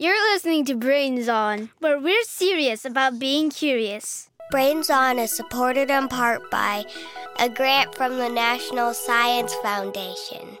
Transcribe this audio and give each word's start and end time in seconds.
You're 0.00 0.32
listening 0.32 0.64
to 0.66 0.76
Brains 0.76 1.28
On, 1.28 1.70
where 1.80 1.98
we're 1.98 2.22
serious 2.22 2.84
about 2.84 3.18
being 3.18 3.50
curious. 3.50 4.30
Brains 4.52 4.90
On 4.90 5.18
is 5.18 5.32
supported 5.32 5.90
in 5.90 6.06
part 6.06 6.48
by 6.52 6.84
a 7.40 7.48
grant 7.48 7.96
from 7.96 8.16
the 8.16 8.28
National 8.28 8.94
Science 8.94 9.52
Foundation. 9.54 10.58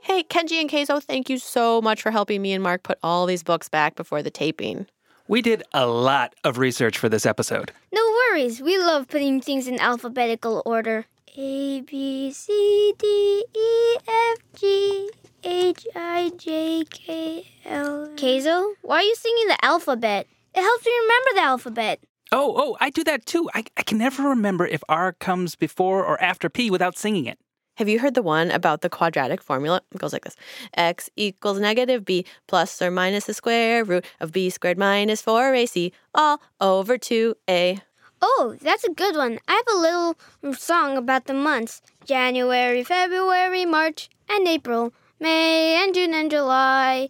Hey, 0.00 0.22
Kenji 0.22 0.58
and 0.58 0.70
Keizo, 0.70 1.02
thank 1.02 1.28
you 1.28 1.36
so 1.36 1.82
much 1.82 2.00
for 2.00 2.10
helping 2.10 2.40
me 2.40 2.54
and 2.54 2.62
Marc 2.62 2.82
put 2.82 2.98
all 3.02 3.26
these 3.26 3.42
books 3.42 3.68
back 3.68 3.94
before 3.94 4.22
the 4.22 4.30
taping. 4.30 4.86
We 5.28 5.42
did 5.42 5.62
a 5.74 5.86
lot 5.86 6.34
of 6.42 6.56
research 6.56 6.96
for 6.96 7.10
this 7.10 7.26
episode. 7.26 7.72
No 7.92 8.02
worries, 8.30 8.62
we 8.62 8.78
love 8.78 9.06
putting 9.08 9.42
things 9.42 9.68
in 9.68 9.78
alphabetical 9.78 10.62
order. 10.64 11.04
A, 11.36 11.80
B, 11.82 12.32
C, 12.32 12.92
D, 12.98 13.44
E, 13.56 13.96
F, 14.08 14.38
G, 14.56 15.10
H, 15.44 15.86
I, 15.94 16.32
J, 16.36 16.82
K, 16.90 17.46
L. 17.66 18.08
Keizo, 18.16 18.74
why 18.82 18.96
are 18.96 19.02
you 19.02 19.14
singing 19.14 19.46
the 19.46 19.64
alphabet? 19.64 20.26
It 20.54 20.60
helps 20.60 20.84
me 20.84 20.92
remember 21.02 21.30
the 21.34 21.42
alphabet. 21.42 22.00
Oh, 22.32 22.54
oh, 22.56 22.76
I 22.80 22.90
do 22.90 23.04
that 23.04 23.26
too. 23.26 23.48
I, 23.54 23.64
I 23.76 23.82
can 23.82 23.98
never 23.98 24.24
remember 24.24 24.66
if 24.66 24.82
R 24.88 25.12
comes 25.12 25.54
before 25.54 26.04
or 26.04 26.20
after 26.20 26.48
P 26.48 26.68
without 26.68 26.98
singing 26.98 27.26
it. 27.26 27.38
Have 27.76 27.88
you 27.88 28.00
heard 28.00 28.14
the 28.14 28.22
one 28.22 28.50
about 28.50 28.80
the 28.80 28.90
quadratic 28.90 29.40
formula? 29.40 29.82
It 29.92 29.98
goes 29.98 30.12
like 30.12 30.24
this 30.24 30.36
x 30.74 31.08
equals 31.16 31.58
negative 31.58 32.04
b 32.04 32.26
plus 32.46 32.82
or 32.82 32.90
minus 32.90 33.24
the 33.24 33.34
square 33.34 33.84
root 33.84 34.04
of 34.20 34.32
b 34.32 34.50
squared 34.50 34.78
minus 34.78 35.22
4ac 35.22 35.92
all 36.14 36.42
over 36.60 36.98
2a. 36.98 37.80
Oh, 38.22 38.56
that's 38.60 38.84
a 38.84 38.92
good 38.92 39.16
one. 39.16 39.38
I 39.48 39.52
have 39.52 39.74
a 39.74 39.78
little 39.78 40.16
song 40.54 40.96
about 40.96 41.26
the 41.26 41.34
months 41.34 41.80
January, 42.04 42.84
February, 42.84 43.64
March, 43.64 44.10
and 44.28 44.46
April, 44.46 44.92
May, 45.18 45.82
and 45.82 45.94
June, 45.94 46.14
and 46.14 46.30
July. 46.30 47.08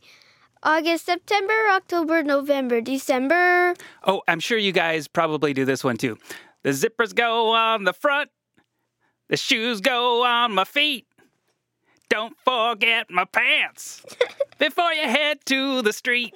August, 0.63 1.07
September, 1.07 1.69
October, 1.71 2.23
November, 2.23 2.81
December. 2.81 3.75
Oh, 4.07 4.23
I'm 4.29 4.41
sure 4.41 4.59
you 4.59 4.73
guys 4.73 5.09
probably 5.09 5.55
do 5.55 5.65
this 5.65 5.83
one 5.83 5.97
too. 5.97 6.19
The 6.63 6.71
zippers 6.71 7.15
go 7.15 7.55
on 7.55 7.85
the 7.85 7.95
front, 7.95 8.31
the 9.29 9.39
shoes 9.39 9.81
go 9.81 10.25
on 10.25 10.53
my 10.53 10.65
feet. 10.65 11.07
Don't 12.11 12.37
forget 12.45 13.09
my 13.09 13.25
pants 13.25 14.05
before 14.59 14.93
you 14.93 15.09
head 15.09 15.39
to 15.47 15.81
the 15.81 15.93
street. 15.93 16.35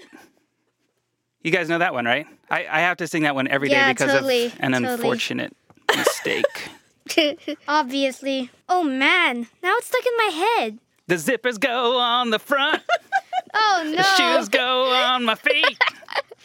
You 1.45 1.51
guys 1.51 1.69
know 1.69 1.79
that 1.79 1.93
one, 1.93 2.07
right? 2.07 2.27
I, 2.51 2.61
I 2.71 2.81
have 2.81 2.97
to 2.97 3.07
sing 3.07 3.23
that 3.25 3.35
one 3.35 3.47
every 3.49 3.69
day 3.69 3.75
Yeah, 3.75 3.93
because 3.93 4.11
totally, 4.11 4.47
of 4.47 4.55
an 4.61 4.73
totally. 4.73 4.95
unfortunate 4.95 5.55
mistake. 5.95 6.71
Obviously. 7.69 8.51
Oh 8.69 8.83
man, 8.83 9.47
now 9.63 9.75
it's 9.77 9.87
stuck 9.89 10.05
in 10.07 10.13
my 10.17 10.47
head. 10.59 10.79
The 11.07 11.17
zippers 11.17 11.61
go 11.61 11.99
on 11.99 12.31
the 12.31 12.39
front, 12.39 12.83
Oh 13.55 13.83
no. 13.85 13.97
the 13.97 14.03
shoes 14.03 14.49
go 14.49 14.91
on 14.91 15.25
my 15.27 15.35
feet. 15.35 15.77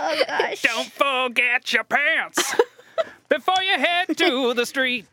Oh 0.02 0.22
gosh. 0.28 0.62
Don't 0.64 0.92
forget 0.92 1.72
your 1.72 1.86
pants 1.86 2.56
before 3.30 3.64
you 3.64 3.80
head 3.80 4.18
to 4.18 4.54
the 4.54 4.66
street. 4.66 5.06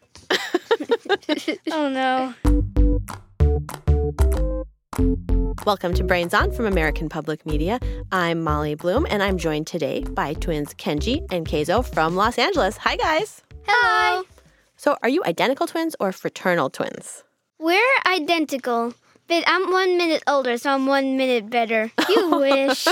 Oh 1.71 1.89
no. 1.89 2.35
Welcome 5.65 5.95
to 5.95 6.05
Brains 6.05 6.35
On 6.35 6.53
from 6.53 6.67
American 6.67 7.09
Public 7.09 7.45
Media. 7.47 7.81
I'm 8.13 8.43
Molly 8.43 8.75
Bloom, 8.75 9.07
and 9.11 9.23
I'm 9.23 9.37
joined 9.39 9.67
today 9.67 10.03
by 10.11 10.35
twins 10.35 10.75
Kenji 10.75 11.27
and 11.33 11.47
Keizo 11.47 11.85
from 11.85 12.15
Los 12.15 12.39
Angeles. 12.39 12.77
Hi, 12.77 12.97
guys. 12.97 13.43
Hello. 13.67 14.23
So, 14.77 14.97
are 15.03 15.09
you 15.09 15.25
identical 15.25 15.67
twins 15.67 15.97
or 15.99 16.13
fraternal 16.13 16.71
twins? 16.71 17.25
We're 17.59 17.81
identical, 18.07 18.95
but 19.27 19.45
I'm 19.47 19.73
one 19.73 19.97
minute 19.97 20.23
older, 20.29 20.57
so 20.59 20.71
I'm 20.73 20.87
one 20.87 21.17
minute 21.17 21.51
better. 21.51 21.91
You 22.09 22.31
wish. 22.39 22.87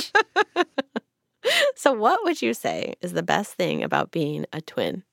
So, 1.77 1.93
what 1.93 2.25
would 2.25 2.43
you 2.43 2.55
say 2.55 2.95
is 3.01 3.13
the 3.13 3.23
best 3.23 3.53
thing 3.55 3.83
about 3.83 4.11
being 4.11 4.47
a 4.53 4.61
twin? 4.61 5.05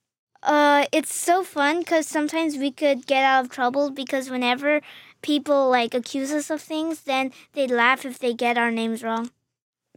Uh, 0.43 0.85
it's 0.91 1.13
so 1.13 1.43
fun 1.43 1.79
because 1.79 2.07
sometimes 2.07 2.57
we 2.57 2.71
could 2.71 3.05
get 3.05 3.23
out 3.23 3.45
of 3.45 3.51
trouble 3.51 3.91
because 3.91 4.29
whenever 4.29 4.81
people 5.21 5.69
like 5.69 5.93
accuse 5.93 6.31
us 6.31 6.49
of 6.49 6.61
things, 6.61 7.01
then 7.01 7.31
they 7.53 7.67
laugh 7.67 8.05
if 8.05 8.17
they 8.17 8.33
get 8.33 8.57
our 8.57 8.71
names 8.71 9.03
wrong. 9.03 9.29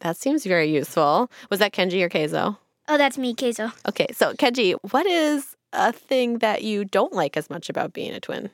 That 0.01 0.17
seems 0.17 0.45
very 0.45 0.71
useful. 0.71 1.31
Was 1.51 1.61
that 1.61 1.73
Kenji 1.73 2.03
or 2.03 2.09
Keizo? 2.09 2.59
Oh, 2.89 2.99
that's 2.99 3.17
me, 3.17 3.35
Keizo. 3.35 3.73
Okay, 3.89 4.07
so 4.13 4.35
Kenji, 4.35 4.75
what 4.91 5.07
is 5.07 5.57
a 5.73 5.93
thing 5.93 6.39
that 6.39 6.63
you 6.63 6.85
don't 6.85 7.13
like 7.15 7.37
as 7.37 7.49
much 7.49 7.71
about 7.71 7.95
being 7.95 8.13
a 8.13 8.21
twin? 8.21 8.51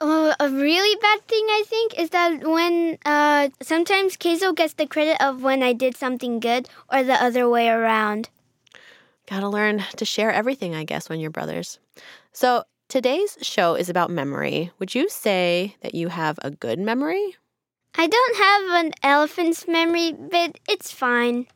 Uh, 0.00 0.34
a 0.40 0.50
really 0.50 0.98
bad 1.00 1.20
thing 1.28 1.44
I 1.48 1.62
think 1.64 1.96
is 1.96 2.10
that 2.10 2.44
when 2.44 2.98
uh 3.04 3.50
sometimes 3.62 4.16
Keizo 4.16 4.52
gets 4.52 4.74
the 4.74 4.86
credit 4.86 5.22
of 5.24 5.42
when 5.42 5.62
I 5.62 5.72
did 5.72 5.96
something 5.96 6.40
good 6.40 6.68
or 6.92 7.04
the 7.04 7.22
other 7.22 7.48
way 7.48 7.68
around. 7.68 8.28
Gotta 9.28 9.48
learn 9.48 9.84
to 9.96 10.04
share 10.04 10.32
everything, 10.32 10.74
I 10.74 10.84
guess, 10.84 11.08
when 11.08 11.20
you're 11.20 11.30
brothers. 11.30 11.78
So, 12.32 12.64
today's 12.88 13.38
show 13.40 13.74
is 13.74 13.88
about 13.88 14.10
memory. 14.10 14.70
Would 14.78 14.94
you 14.94 15.08
say 15.08 15.76
that 15.82 15.94
you 15.94 16.08
have 16.08 16.38
a 16.42 16.50
good 16.50 16.78
memory? 16.78 17.36
I 17.96 18.06
don't 18.06 18.36
have 18.36 18.84
an 18.84 18.92
elephant's 19.02 19.68
memory, 19.68 20.12
but 20.12 20.58
it's 20.68 20.90
fine. 20.90 21.46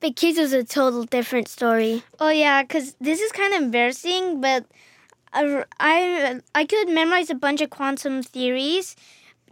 But 0.00 0.16
Keizo's 0.16 0.52
a 0.52 0.64
total 0.64 1.04
different 1.04 1.48
story. 1.48 2.02
Oh 2.18 2.30
yeah, 2.30 2.62
cause 2.64 2.96
this 3.00 3.20
is 3.20 3.30
kind 3.30 3.54
of 3.54 3.62
embarrassing, 3.62 4.40
but 4.40 4.64
I, 5.32 5.64
I 5.78 6.40
I 6.54 6.64
could 6.64 6.88
memorize 6.88 7.30
a 7.30 7.34
bunch 7.34 7.60
of 7.60 7.70
quantum 7.70 8.22
theories, 8.22 8.96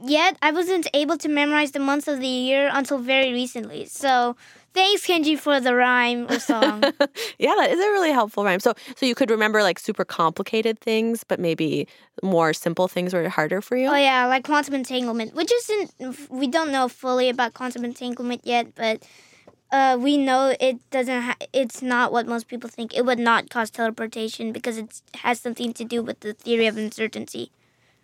yet 0.02 0.36
I 0.42 0.50
wasn't 0.50 0.88
able 0.94 1.16
to 1.18 1.28
memorize 1.28 1.72
the 1.72 1.78
months 1.78 2.08
of 2.08 2.20
the 2.20 2.26
year 2.26 2.70
until 2.72 2.98
very 2.98 3.32
recently. 3.32 3.84
So 3.86 4.36
thanks, 4.74 5.06
Kenji, 5.06 5.38
for 5.38 5.60
the 5.60 5.74
rhyme 5.74 6.26
or 6.30 6.38
song. 6.38 6.82
yeah, 7.38 7.54
that 7.56 7.70
is 7.70 7.78
a 7.78 7.90
really 7.90 8.12
helpful 8.12 8.44
rhyme. 8.44 8.60
So, 8.60 8.74
so 8.96 9.06
you 9.06 9.14
could 9.14 9.30
remember 9.30 9.62
like 9.62 9.78
super 9.78 10.04
complicated 10.04 10.78
things, 10.80 11.24
but 11.24 11.40
maybe 11.40 11.86
more 12.22 12.52
simple 12.52 12.88
things 12.88 13.14
were 13.14 13.28
harder 13.28 13.60
for 13.60 13.76
you. 13.76 13.88
oh 13.88 13.96
yeah, 13.96 14.26
like 14.26 14.44
quantum 14.44 14.74
entanglement, 14.74 15.34
which 15.34 15.52
isn't 15.52 16.30
we 16.30 16.46
don't 16.46 16.72
know 16.72 16.88
fully 16.88 17.28
about 17.28 17.54
quantum 17.54 17.84
entanglement 17.84 18.42
yet, 18.44 18.74
but. 18.74 19.02
Uh, 19.72 19.96
we 19.96 20.16
know 20.16 20.52
it 20.58 20.78
doesn't. 20.90 21.22
Ha- 21.22 21.36
it's 21.52 21.80
not 21.80 22.10
what 22.10 22.26
most 22.26 22.48
people 22.48 22.68
think. 22.68 22.92
It 22.92 23.06
would 23.06 23.20
not 23.20 23.50
cause 23.50 23.70
teleportation 23.70 24.50
because 24.50 24.76
it 24.78 25.00
has 25.14 25.38
something 25.38 25.72
to 25.74 25.84
do 25.84 26.02
with 26.02 26.18
the 26.18 26.32
theory 26.32 26.66
of 26.66 26.76
uncertainty. 26.76 27.52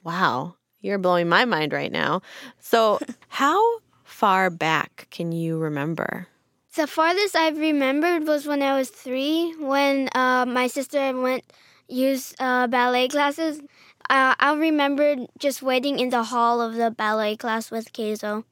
Wow, 0.05 0.55
you're 0.81 0.99
blowing 0.99 1.29
my 1.29 1.45
mind 1.45 1.73
right 1.73 1.91
now. 1.91 2.23
So, 2.61 3.01
how 3.29 3.81
far 4.05 4.49
back 4.49 5.09
can 5.11 5.33
you 5.33 5.59
remember? 5.59 6.29
The 6.77 6.87
farthest 6.87 7.35
I've 7.35 7.59
remembered 7.59 8.27
was 8.27 8.47
when 8.47 8.63
I 8.63 8.77
was 8.77 8.91
three, 8.91 9.55
when 9.59 10.09
uh, 10.15 10.45
my 10.47 10.67
sister 10.67 11.19
went 11.19 11.45
use 11.89 12.35
uh, 12.39 12.67
ballet 12.67 13.09
classes. 13.09 13.61
Uh, 14.11 14.35
I 14.39 14.55
remember 14.55 15.17
just 15.39 15.63
waiting 15.63 15.99
in 15.99 16.11
the 16.11 16.25
hall 16.25 16.61
of 16.61 16.75
the 16.75 16.91
ballet 16.91 17.37
class 17.37 17.71
with 17.71 17.93
Keizo. 17.93 18.45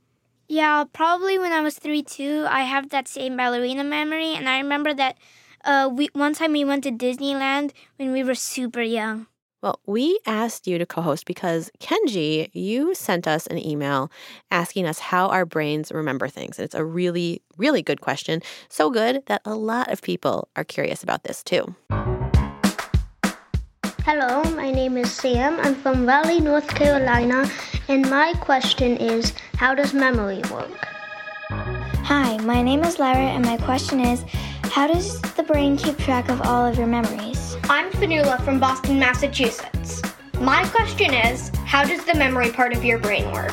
Yeah, 0.49 0.85
probably 0.93 1.39
when 1.39 1.53
I 1.53 1.61
was 1.61 1.79
three 1.79 2.03
too. 2.03 2.47
I 2.49 2.63
have 2.63 2.91
that 2.91 3.09
same 3.09 3.37
ballerina 3.37 3.85
memory, 3.85 4.35
and 4.35 4.49
I 4.49 4.59
remember 4.59 4.95
that 4.95 5.19
uh, 5.65 5.91
we 5.93 6.09
one 6.15 6.35
time 6.35 6.53
we 6.53 6.65
went 6.65 6.85
to 6.85 6.93
Disneyland 6.93 7.73
when 7.97 8.13
we 8.13 8.25
were 8.25 8.35
super 8.35 8.83
young. 8.83 9.27
Well, 9.65 9.81
we 9.87 10.21
asked 10.27 10.67
you 10.67 10.77
to 10.77 10.85
co 10.85 11.01
host 11.01 11.25
because 11.25 11.71
Kenji, 11.81 12.51
you 12.53 12.95
sent 12.95 13.27
us 13.27 13.47
an 13.47 13.57
email 13.57 14.11
asking 14.51 14.85
us 14.85 14.99
how 14.99 15.29
our 15.29 15.47
brains 15.47 15.91
remember 15.91 16.29
things. 16.29 16.59
And 16.59 16.67
it's 16.67 16.75
a 16.75 16.85
really, 16.85 17.41
really 17.57 17.81
good 17.81 18.03
question. 18.03 18.43
So 18.69 18.91
good 18.91 19.23
that 19.25 19.41
a 19.47 19.55
lot 19.55 19.91
of 19.91 20.03
people 20.03 20.49
are 20.55 20.65
curious 20.65 21.03
about 21.03 21.25
this 21.25 21.43
too. 21.43 21.75
Hello, 24.05 24.43
my 24.51 24.71
name 24.71 24.99
is 24.99 25.11
Sam. 25.11 25.59
I'm 25.61 25.75
from 25.75 26.05
Raleigh, 26.05 26.41
North 26.41 26.69
Carolina, 26.69 27.51
and 27.89 28.11
my 28.11 28.35
question 28.43 28.99
is 28.99 29.33
how 29.57 29.75
does 29.75 29.95
memory 29.95 30.43
work? 30.53 30.89
Hi, 31.49 32.37
my 32.43 32.61
name 32.61 32.85
is 32.85 32.99
Lyra, 32.99 33.17
and 33.17 33.47
my 33.47 33.57
question 33.57 34.01
is 34.01 34.27
How 34.65 34.87
does 34.87 35.23
the 35.23 35.43
brain 35.43 35.79
keep 35.79 35.97
track 35.97 36.29
of 36.29 36.43
all 36.43 36.67
of 36.67 36.77
your 36.77 36.87
memories? 36.87 37.44
I'm 37.71 37.91
Fanula 37.93 38.45
from 38.45 38.61
Boston, 38.61 38.99
Massachusetts. 38.99 40.03
My 40.39 40.69
question 40.69 41.15
is 41.15 41.49
How 41.65 41.83
does 41.83 42.05
the 42.05 42.15
memory 42.15 42.51
part 42.51 42.75
of 42.77 42.85
your 42.85 42.99
brain 42.99 43.33
work? 43.33 43.53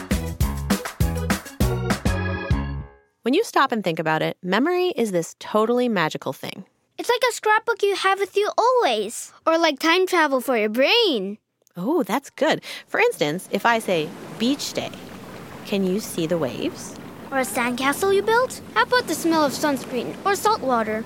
When 3.22 3.34
you 3.34 3.46
stop 3.46 3.72
and 3.72 3.82
think 3.86 4.00
about 4.00 4.22
it, 4.22 4.36
memory 4.44 4.88
is 4.98 5.14
this 5.14 5.38
totally 5.40 5.88
magical 5.88 6.34
thing. 6.34 6.66
It's 6.98 7.08
like 7.08 7.22
a 7.30 7.34
scrapbook 7.34 7.82
you 7.84 7.96
have 7.96 8.20
with 8.20 8.36
you 8.36 8.52
always, 8.58 9.32
or 9.48 9.58
like 9.58 9.80
time 9.80 10.06
travel 10.06 10.42
for 10.42 10.58
your 10.58 10.68
brain. 10.68 11.38
Oh, 11.78 12.04
that's 12.04 12.30
good. 12.32 12.62
For 12.88 13.00
instance, 13.00 13.48
if 13.50 13.66
I 13.66 13.80
say 13.80 14.10
beach 14.38 14.74
day, 14.74 14.92
can 15.66 15.86
you 15.86 16.02
see 16.02 16.28
the 16.28 16.38
waves? 16.38 16.96
Or 17.32 17.38
a 17.38 17.46
sandcastle 17.46 18.14
you 18.14 18.24
built? 18.24 18.60
How 18.74 18.84
about 18.84 19.08
the 19.08 19.16
smell 19.16 19.46
of 19.46 19.54
sunscreen 19.54 20.14
or 20.26 20.36
salt 20.36 20.60
water? 20.60 21.06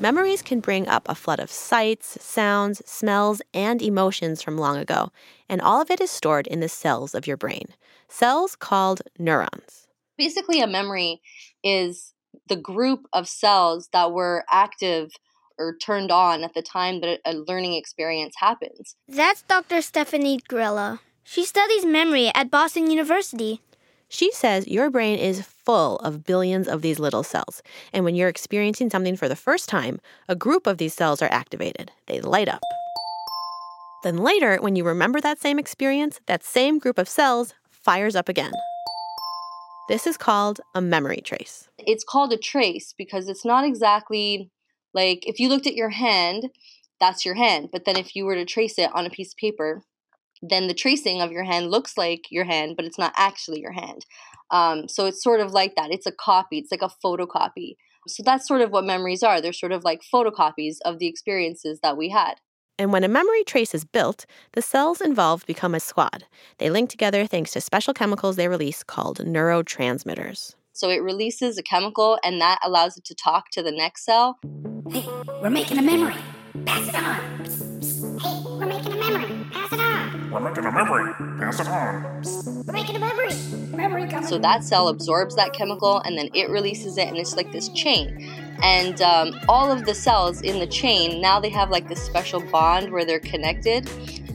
Memories 0.00 0.40
can 0.40 0.60
bring 0.60 0.88
up 0.88 1.06
a 1.06 1.14
flood 1.14 1.40
of 1.40 1.50
sights, 1.50 2.16
sounds, 2.24 2.80
smells, 2.90 3.42
and 3.52 3.82
emotions 3.82 4.40
from 4.40 4.56
long 4.56 4.78
ago, 4.78 5.12
and 5.46 5.60
all 5.60 5.82
of 5.82 5.90
it 5.90 6.00
is 6.00 6.10
stored 6.10 6.46
in 6.46 6.60
the 6.60 6.70
cells 6.70 7.14
of 7.14 7.26
your 7.26 7.36
brain. 7.36 7.66
Cells 8.08 8.56
called 8.56 9.02
neurons. 9.18 9.88
Basically, 10.16 10.62
a 10.62 10.66
memory 10.66 11.20
is 11.62 12.14
the 12.48 12.56
group 12.56 13.08
of 13.12 13.28
cells 13.28 13.90
that 13.92 14.10
were 14.10 14.42
active 14.50 15.10
or 15.58 15.76
turned 15.76 16.10
on 16.10 16.44
at 16.44 16.54
the 16.54 16.62
time 16.62 17.02
that 17.02 17.20
a 17.26 17.34
learning 17.34 17.74
experience 17.74 18.34
happens. 18.38 18.96
That's 19.06 19.42
Dr. 19.42 19.82
Stephanie 19.82 20.40
Grella. 20.48 21.00
She 21.24 21.44
studies 21.44 21.84
memory 21.84 22.30
at 22.34 22.50
Boston 22.50 22.90
University. 22.90 23.60
She 24.08 24.32
says 24.32 24.66
your 24.66 24.88
brain 24.88 25.18
is 25.18 25.42
full 25.70 25.98
of 25.98 26.24
billions 26.24 26.66
of 26.66 26.82
these 26.82 26.98
little 26.98 27.22
cells. 27.22 27.62
And 27.92 28.04
when 28.04 28.16
you're 28.16 28.28
experiencing 28.28 28.90
something 28.90 29.16
for 29.16 29.28
the 29.28 29.36
first 29.36 29.68
time, 29.68 30.00
a 30.28 30.34
group 30.34 30.66
of 30.66 30.78
these 30.78 30.94
cells 30.94 31.22
are 31.22 31.30
activated. 31.30 31.92
They 32.06 32.20
light 32.20 32.48
up. 32.48 32.60
Then 34.02 34.16
later, 34.16 34.56
when 34.56 34.74
you 34.74 34.82
remember 34.82 35.20
that 35.20 35.38
same 35.38 35.60
experience, 35.60 36.20
that 36.26 36.42
same 36.42 36.80
group 36.80 36.98
of 36.98 37.08
cells 37.08 37.54
fires 37.70 38.16
up 38.16 38.28
again. 38.28 38.50
This 39.88 40.08
is 40.08 40.16
called 40.16 40.60
a 40.74 40.80
memory 40.80 41.20
trace. 41.24 41.68
It's 41.78 42.02
called 42.02 42.32
a 42.32 42.36
trace 42.36 42.92
because 42.98 43.28
it's 43.28 43.44
not 43.44 43.64
exactly 43.64 44.50
like 44.92 45.20
if 45.28 45.38
you 45.38 45.48
looked 45.48 45.68
at 45.68 45.76
your 45.76 45.90
hand, 45.90 46.50
that's 46.98 47.24
your 47.24 47.36
hand. 47.36 47.68
But 47.70 47.84
then 47.84 47.96
if 47.96 48.16
you 48.16 48.24
were 48.24 48.34
to 48.34 48.44
trace 48.44 48.76
it 48.76 48.90
on 48.92 49.06
a 49.06 49.10
piece 49.10 49.34
of 49.34 49.36
paper, 49.36 49.84
then 50.42 50.66
the 50.66 50.74
tracing 50.74 51.20
of 51.20 51.30
your 51.30 51.44
hand 51.44 51.70
looks 51.70 51.96
like 51.96 52.22
your 52.30 52.44
hand, 52.44 52.74
but 52.76 52.86
it's 52.86 52.98
not 52.98 53.12
actually 53.16 53.60
your 53.60 53.72
hand. 53.72 54.04
Um, 54.50 54.88
so 54.88 55.06
it's 55.06 55.22
sort 55.22 55.40
of 55.40 55.52
like 55.52 55.74
that. 55.76 55.90
It's 55.90 56.06
a 56.06 56.12
copy, 56.12 56.58
it's 56.58 56.70
like 56.70 56.82
a 56.82 56.90
photocopy. 57.04 57.76
So 58.08 58.22
that's 58.24 58.48
sort 58.48 58.62
of 58.62 58.70
what 58.70 58.84
memories 58.84 59.22
are. 59.22 59.40
They're 59.40 59.52
sort 59.52 59.72
of 59.72 59.84
like 59.84 60.00
photocopies 60.12 60.76
of 60.84 60.98
the 60.98 61.06
experiences 61.06 61.80
that 61.82 61.96
we 61.96 62.08
had. 62.08 62.34
And 62.78 62.94
when 62.94 63.04
a 63.04 63.08
memory 63.08 63.44
trace 63.44 63.74
is 63.74 63.84
built, 63.84 64.24
the 64.52 64.62
cells 64.62 65.02
involved 65.02 65.46
become 65.46 65.74
a 65.74 65.80
squad. 65.80 66.24
They 66.56 66.70
link 66.70 66.88
together 66.88 67.26
thanks 67.26 67.52
to 67.52 67.60
special 67.60 67.92
chemicals 67.92 68.36
they 68.36 68.48
release 68.48 68.82
called 68.82 69.18
neurotransmitters. 69.18 70.54
So 70.72 70.88
it 70.88 71.02
releases 71.02 71.58
a 71.58 71.62
chemical, 71.62 72.18
and 72.24 72.40
that 72.40 72.58
allows 72.64 72.96
it 72.96 73.04
to 73.04 73.14
talk 73.14 73.50
to 73.52 73.62
the 73.62 73.70
next 73.70 74.06
cell. 74.06 74.38
Hey, 74.88 75.06
we're 75.42 75.50
making 75.50 75.76
a 75.76 75.82
memory. 75.82 76.16
Pass 76.64 76.88
it 76.88 76.94
on. 76.94 77.69
We're 80.30 80.40
making 80.40 80.64
a 80.64 80.72
memory. 80.72 81.12
Pass 81.38 81.60
it 81.60 81.68
on. 81.68 82.64
We're 82.66 82.72
making 82.72 82.96
a 82.96 83.00
memory. 83.00 83.34
Memory 83.76 84.08
coming. 84.08 84.28
So 84.28 84.38
that 84.38 84.64
cell 84.64 84.88
absorbs 84.88 85.36
that 85.36 85.52
chemical, 85.52 85.98
and 85.98 86.16
then 86.16 86.30
it 86.34 86.50
releases 86.50 86.98
it, 86.98 87.08
and 87.08 87.16
it's 87.16 87.36
like 87.36 87.50
this 87.52 87.68
chain 87.70 88.50
and 88.62 89.00
um, 89.00 89.38
all 89.48 89.70
of 89.70 89.84
the 89.84 89.94
cells 89.94 90.42
in 90.42 90.58
the 90.58 90.66
chain 90.66 91.20
now 91.20 91.40
they 91.40 91.48
have 91.48 91.70
like 91.70 91.88
this 91.88 92.02
special 92.02 92.40
bond 92.50 92.90
where 92.92 93.04
they're 93.04 93.20
connected 93.20 93.88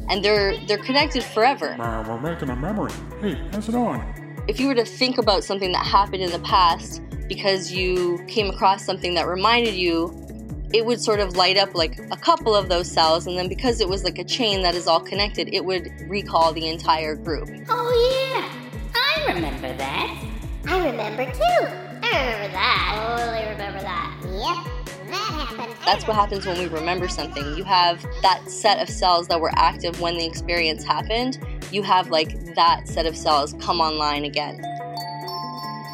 and 0.09 0.23
they're 0.23 0.57
they're 0.65 0.79
connected 0.79 1.23
forever 1.23 1.75
uh, 1.79 2.03
we're 2.07 2.19
making 2.21 2.49
a 2.49 2.55
memory 2.55 2.91
hey 3.21 3.35
pass 3.51 3.69
it 3.69 3.75
on 3.75 4.03
if 4.47 4.59
you 4.59 4.67
were 4.67 4.75
to 4.75 4.85
think 4.85 5.17
about 5.17 5.43
something 5.43 5.71
that 5.71 5.85
happened 5.85 6.23
in 6.23 6.31
the 6.31 6.39
past 6.39 7.01
because 7.27 7.71
you 7.71 8.23
came 8.27 8.49
across 8.49 8.85
something 8.85 9.13
that 9.15 9.27
reminded 9.27 9.73
you 9.73 10.24
it 10.73 10.85
would 10.85 10.99
sort 10.99 11.19
of 11.19 11.35
light 11.35 11.57
up 11.57 11.73
like 11.75 11.97
a 12.11 12.17
couple 12.17 12.55
of 12.55 12.69
those 12.69 12.89
cells 12.91 13.27
and 13.27 13.37
then 13.37 13.47
because 13.47 13.79
it 13.81 13.87
was 13.87 14.03
like 14.03 14.17
a 14.19 14.23
chain 14.23 14.61
that 14.61 14.75
is 14.75 14.87
all 14.87 14.99
connected 14.99 15.53
it 15.53 15.63
would 15.63 15.91
recall 16.07 16.51
the 16.53 16.67
entire 16.67 17.15
group 17.15 17.49
oh 17.69 18.31
yeah 18.33 18.49
i 18.95 19.33
remember 19.33 19.75
that 19.77 20.23
i 20.67 20.85
remember 20.85 21.25
too 21.31 21.85
I 22.05 22.33
remember 22.33 22.51
that. 22.53 23.17
Totally 23.17 23.51
remember 23.51 23.81
that. 23.81 24.17
Yep, 24.23 25.09
that 25.09 25.15
happened. 25.15 25.75
That's 25.85 26.07
what 26.07 26.15
happens 26.15 26.45
when 26.45 26.57
we 26.57 26.67
remember 26.67 27.07
something. 27.07 27.57
You 27.57 27.63
have 27.63 28.05
that 28.21 28.49
set 28.49 28.81
of 28.81 28.89
cells 28.89 29.27
that 29.27 29.39
were 29.41 29.51
active 29.55 29.99
when 29.99 30.17
the 30.17 30.25
experience 30.25 30.83
happened. 30.83 31.39
You 31.71 31.83
have 31.83 32.09
like 32.09 32.55
that 32.55 32.87
set 32.87 33.05
of 33.05 33.17
cells 33.17 33.55
come 33.59 33.81
online 33.81 34.23
again. 34.23 34.61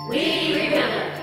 We 0.10 0.66
remember. 0.66 1.21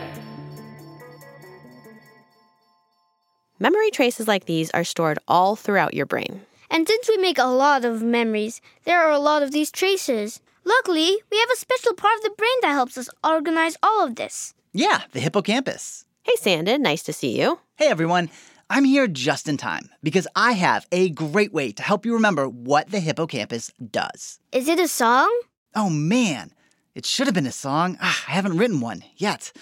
Memory 3.60 3.90
traces 3.90 4.28
like 4.28 4.44
these 4.44 4.70
are 4.70 4.84
stored 4.84 5.18
all 5.26 5.56
throughout 5.56 5.92
your 5.92 6.06
brain. 6.06 6.42
And 6.70 6.86
since 6.86 7.08
we 7.08 7.16
make 7.16 7.38
a 7.38 7.44
lot 7.46 7.84
of 7.84 8.02
memories, 8.02 8.60
there 8.84 9.00
are 9.00 9.10
a 9.10 9.18
lot 9.18 9.42
of 9.42 9.50
these 9.50 9.72
traces. 9.72 10.40
Luckily, 10.64 11.16
we 11.30 11.38
have 11.38 11.50
a 11.50 11.56
special 11.56 11.94
part 11.94 12.16
of 12.18 12.22
the 12.22 12.34
brain 12.38 12.56
that 12.62 12.70
helps 12.70 12.96
us 12.96 13.08
organize 13.24 13.76
all 13.82 14.04
of 14.04 14.14
this. 14.14 14.54
Yeah, 14.72 15.02
the 15.10 15.18
hippocampus. 15.18 16.04
Hey, 16.22 16.36
Sanden, 16.36 16.82
nice 16.82 17.02
to 17.04 17.12
see 17.12 17.40
you. 17.40 17.58
Hey, 17.76 17.88
everyone. 17.88 18.30
I'm 18.70 18.84
here 18.84 19.08
just 19.08 19.48
in 19.48 19.56
time 19.56 19.88
because 20.02 20.28
I 20.36 20.52
have 20.52 20.86
a 20.92 21.08
great 21.10 21.52
way 21.52 21.72
to 21.72 21.82
help 21.82 22.06
you 22.06 22.12
remember 22.12 22.48
what 22.48 22.90
the 22.90 23.00
hippocampus 23.00 23.72
does. 23.90 24.38
Is 24.52 24.68
it 24.68 24.78
a 24.78 24.86
song? 24.86 25.34
Oh, 25.74 25.90
man. 25.90 26.52
It 26.94 27.06
should 27.06 27.26
have 27.26 27.34
been 27.34 27.46
a 27.46 27.52
song. 27.52 27.96
Ah, 28.00 28.24
I 28.28 28.32
haven't 28.32 28.58
written 28.58 28.80
one 28.80 29.02
yet. 29.16 29.52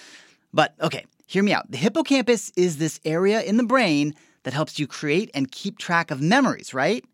But 0.52 0.74
okay, 0.80 1.06
hear 1.26 1.42
me 1.42 1.52
out. 1.52 1.70
The 1.70 1.76
hippocampus 1.76 2.52
is 2.56 2.78
this 2.78 3.00
area 3.04 3.42
in 3.42 3.56
the 3.56 3.64
brain 3.64 4.14
that 4.44 4.54
helps 4.54 4.78
you 4.78 4.86
create 4.86 5.30
and 5.34 5.50
keep 5.50 5.76
track 5.78 6.10
of 6.10 6.20
memories, 6.20 6.72
right? 6.72 7.04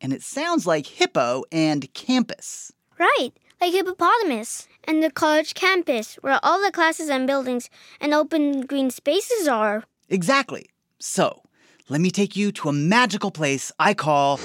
And 0.00 0.12
it 0.12 0.22
sounds 0.22 0.66
like 0.66 0.86
hippo 0.86 1.44
and 1.52 1.92
campus. 1.92 2.72
Right, 2.98 3.30
like 3.60 3.72
hippopotamus 3.72 4.66
and 4.84 5.02
the 5.02 5.10
college 5.10 5.54
campus, 5.54 6.16
where 6.16 6.40
all 6.42 6.62
the 6.62 6.72
classes 6.72 7.10
and 7.10 7.26
buildings 7.26 7.68
and 8.00 8.14
open 8.14 8.62
green 8.62 8.90
spaces 8.90 9.46
are. 9.46 9.84
Exactly. 10.08 10.70
So, 10.98 11.42
let 11.88 12.00
me 12.00 12.10
take 12.10 12.34
you 12.34 12.50
to 12.52 12.68
a 12.70 12.72
magical 12.72 13.30
place 13.30 13.72
I 13.78 13.94
call 13.94 14.38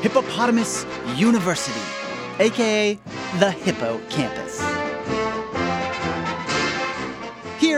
Hippopotamus 0.00 0.86
University, 1.16 1.80
aka 2.38 2.98
the 3.38 3.50
Hippo 3.50 4.00
Campus. 4.08 4.81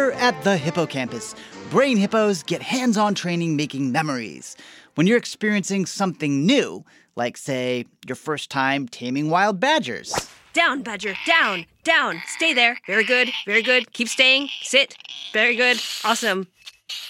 Here 0.04 0.12
at 0.18 0.44
the 0.44 0.58
Hippocampus, 0.58 1.34
brain 1.70 1.96
hippos 1.96 2.42
get 2.42 2.60
hands 2.60 2.98
on 2.98 3.14
training 3.14 3.56
making 3.56 3.90
memories. 3.90 4.54
When 4.96 5.06
you're 5.06 5.16
experiencing 5.16 5.86
something 5.86 6.44
new, 6.44 6.84
like, 7.16 7.38
say, 7.38 7.86
your 8.06 8.14
first 8.14 8.50
time 8.50 8.86
taming 8.86 9.30
wild 9.30 9.60
badgers. 9.60 10.12
Down, 10.52 10.82
Badger, 10.82 11.14
down, 11.26 11.64
down. 11.84 12.20
Stay 12.26 12.52
there. 12.52 12.76
Very 12.86 13.04
good, 13.04 13.30
very 13.46 13.62
good. 13.62 13.94
Keep 13.94 14.08
staying. 14.08 14.50
Sit. 14.60 14.94
Very 15.32 15.56
good. 15.56 15.80
Awesome. 16.04 16.48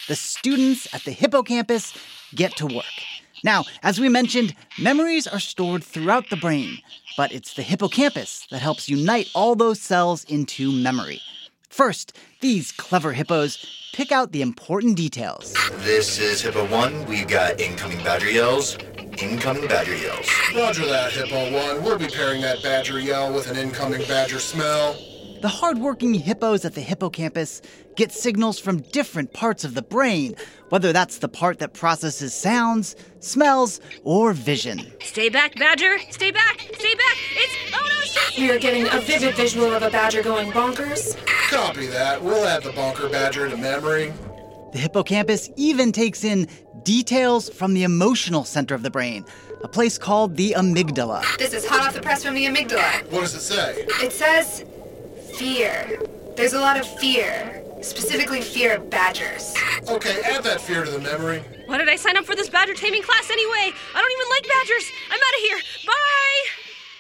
The 0.07 0.15
students 0.15 0.87
at 0.95 1.03
the 1.03 1.11
hippocampus 1.11 1.95
get 2.33 2.55
to 2.59 2.67
work. 2.67 2.85
Now, 3.43 3.65
as 3.83 3.99
we 3.99 4.09
mentioned, 4.09 4.55
memories 4.79 5.27
are 5.27 5.41
stored 5.41 5.83
throughout 5.83 6.31
the 6.31 6.37
brain, 6.37 6.79
but 7.17 7.33
it's 7.33 7.55
the 7.55 7.63
hippocampus 7.63 8.47
that 8.53 8.63
helps 8.63 8.89
unite 8.89 9.33
all 9.35 9.57
those 9.57 9.81
cells 9.81 10.23
into 10.23 10.71
memory. 10.71 11.21
First, 11.75 12.17
these 12.41 12.71
clever 12.71 13.15
hippos 13.15 13.59
pick 13.95 14.13
out 14.13 14.31
the 14.31 14.43
important 14.43 14.97
details. 14.97 15.53
This 15.79 16.21
is 16.21 16.41
Hippo 16.41 16.69
1. 16.69 17.07
We've 17.07 17.27
got 17.27 17.61
incoming 17.61 17.99
badger 17.99 18.31
yells, 18.31 18.79
incoming 19.21 19.67
badger 19.67 19.97
yells. 19.97 20.31
Roger 20.55 20.87
that, 20.87 21.11
Hippo 21.11 21.53
1. 21.53 21.83
We'll 21.83 21.99
be 21.99 22.07
pairing 22.07 22.43
that 22.43 22.63
badger 22.63 23.01
yell 23.01 23.35
with 23.35 23.51
an 23.51 23.57
incoming 23.57 24.07
badger 24.07 24.39
smell. 24.39 24.97
The 25.45 25.51
hardworking 25.51 26.15
hippos 26.15 26.65
at 26.65 26.75
the 26.75 26.81
hippocampus 26.81 27.61
get 27.97 28.13
signals 28.13 28.59
from 28.59 28.81
different 28.81 29.35
parts 29.35 29.63
of 29.63 29.75
the 29.75 29.83
brain, 29.83 30.37
whether 30.71 30.91
that's 30.91 31.19
the 31.19 31.29
part 31.29 31.59
that 31.59 31.75
processes 31.75 32.33
sounds, 32.33 32.97
smells, 33.21 33.79
or 34.05 34.33
vision. 34.33 34.91
Stay 35.03 35.29
back, 35.29 35.55
Badger! 35.57 35.99
Stay 36.09 36.31
back! 36.31 36.61
Stay 36.61 36.95
back! 36.95 37.17
It's. 37.33 37.75
Oh 37.75 37.87
no, 37.87 38.01
stay! 38.07 38.43
We 38.43 38.53
are 38.53 38.59
getting 38.59 38.87
a 38.87 39.03
vivid 39.03 39.35
visual 39.35 39.71
of 39.71 39.83
a 39.83 39.91
badger 39.91 40.23
going 40.23 40.51
bonkers. 40.51 41.15
Copy 41.51 41.89
that. 41.89 42.23
We'll 42.23 42.47
add 42.47 42.63
the 42.63 42.73
bonker 42.73 43.11
badger 43.11 43.47
to 43.47 43.57
memory. 43.59 44.15
The 44.73 44.79
hippocampus 44.79 45.51
even 45.57 45.93
takes 45.93 46.25
in 46.25 46.49
details 46.85 47.51
from 47.51 47.75
the 47.75 47.83
emotional 47.83 48.45
center 48.45 48.75
of 48.75 48.83
the 48.83 48.91
brain, 48.91 49.27
a 49.63 49.69
place 49.69 49.99
called 49.99 50.37
the 50.37 50.55
amygdala. 50.57 51.37
This 51.37 51.53
is 51.53 51.67
hot 51.67 51.87
off 51.87 51.93
the 51.93 52.01
press 52.01 52.25
from 52.25 52.35
the 52.35 52.47
amygdala. 52.47 53.13
What 53.13 53.21
does 53.21 53.35
it 53.35 53.41
say? 53.41 53.85
It 54.01 54.11
says 54.11 54.65
fear. 55.37 56.01
There's 56.37 56.53
a 56.53 56.61
lot 56.61 56.79
of 56.79 56.87
fear, 56.99 57.63
specifically 57.83 58.41
fear 58.41 58.77
of 58.77 58.91
badgers. 58.91 59.55
Okay, 59.89 60.21
add 60.25 60.45
that 60.45 60.61
fear 60.61 60.85
to 60.85 60.91
the 60.91 60.99
memory. 60.99 61.43
Why 61.67 61.79
did 61.79 61.89
I 61.89 61.97
sign 61.97 62.17
up 62.17 62.25
for 62.25 62.35
this 62.35 62.49
badger 62.49 62.75
taming 62.75 63.03
class 63.03 63.31
anyway? 63.31 63.73
I 63.95 64.01
don't 64.01 64.13
even 64.13 64.31
like 64.31 64.49
badgers. 64.49 64.91
I'm 65.11 65.21
out 65.21 65.35
of 65.35 65.41
here. 65.41 65.59
Bye! 65.87 66.45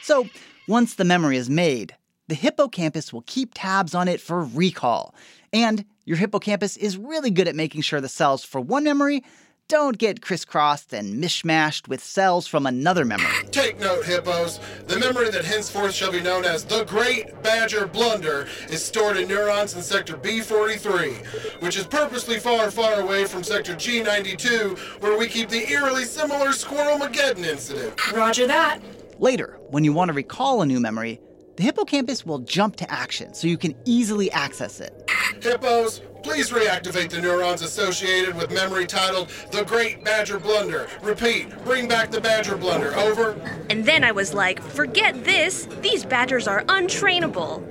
So, 0.02 0.28
once 0.68 0.94
the 0.94 1.04
memory 1.04 1.36
is 1.36 1.50
made, 1.50 1.96
the 2.28 2.34
hippocampus 2.34 3.12
will 3.12 3.22
keep 3.26 3.52
tabs 3.54 3.94
on 3.94 4.08
it 4.08 4.20
for 4.20 4.44
recall. 4.44 5.14
And 5.52 5.84
your 6.04 6.16
hippocampus 6.16 6.76
is 6.76 6.96
really 6.96 7.30
good 7.30 7.48
at 7.48 7.54
making 7.54 7.82
sure 7.82 8.00
the 8.00 8.08
cells 8.08 8.44
for 8.44 8.60
one 8.60 8.84
memory 8.84 9.22
don't 9.68 9.99
get 9.99 10.21
crisscrossed 10.21 10.92
and 10.92 11.23
mishmashed 11.23 11.88
with 11.88 12.02
cells 12.02 12.47
from 12.47 12.66
another 12.66 13.04
memory. 13.04 13.26
Take 13.50 13.80
note, 13.80 14.04
hippos. 14.04 14.61
The 14.87 14.99
memory 14.99 15.30
that 15.30 15.44
henceforth 15.44 15.94
shall 15.94 16.12
be 16.12 16.21
known 16.21 16.44
as 16.44 16.64
the 16.64 16.85
Great 16.85 17.42
Badger 17.42 17.87
Blunder 17.87 18.47
is 18.68 18.85
stored 18.85 19.16
in 19.16 19.28
neurons 19.28 19.75
in 19.75 19.83
sector 19.83 20.16
B43, 20.16 21.62
which 21.62 21.76
is 21.76 21.87
purposely 21.87 22.38
far, 22.38 22.71
far 22.71 23.00
away 23.00 23.25
from 23.25 23.42
sector 23.42 23.75
G92, 23.75 24.78
where 25.00 25.18
we 25.18 25.28
keep 25.28 25.49
the 25.49 25.68
eerily 25.71 26.04
similar 26.04 26.52
Squirrel 26.52 26.99
Mageddon 26.99 27.44
incident. 27.44 28.12
Roger 28.12 28.47
that. 28.47 28.80
Later, 29.18 29.59
when 29.71 29.85
you 29.85 29.92
want 29.92 30.09
to 30.09 30.12
recall 30.12 30.61
a 30.61 30.66
new 30.66 30.80
memory, 30.80 31.21
the 31.56 31.62
hippocampus 31.62 32.26
will 32.26 32.40
jump 32.40 32.76
to 32.76 32.90
action 32.90 33.34
so 33.34 33.46
you 33.46 33.58
can 33.58 33.75
easily 33.84 34.30
access 34.32 34.80
it. 34.80 35.11
Hippos, 35.40 36.00
please 36.23 36.50
reactivate 36.50 37.11
the 37.11 37.20
neurons 37.20 37.62
associated 37.62 38.34
with 38.34 38.50
memory 38.50 38.87
titled 38.87 39.28
The 39.52 39.64
Great 39.64 40.04
Badger 40.04 40.38
Blunder. 40.38 40.88
Repeat, 41.02 41.64
bring 41.64 41.87
back 41.87 42.11
the 42.11 42.20
Badger 42.20 42.56
Blunder. 42.56 42.94
Over. 42.96 43.32
And 43.68 43.84
then 43.84 44.04
I 44.04 44.12
was 44.12 44.32
like, 44.32 44.62
forget 44.62 45.23
this, 45.25 45.68
these 45.80 46.04
badgers 46.04 46.49
are 46.49 46.64
untrainable. 46.64 47.62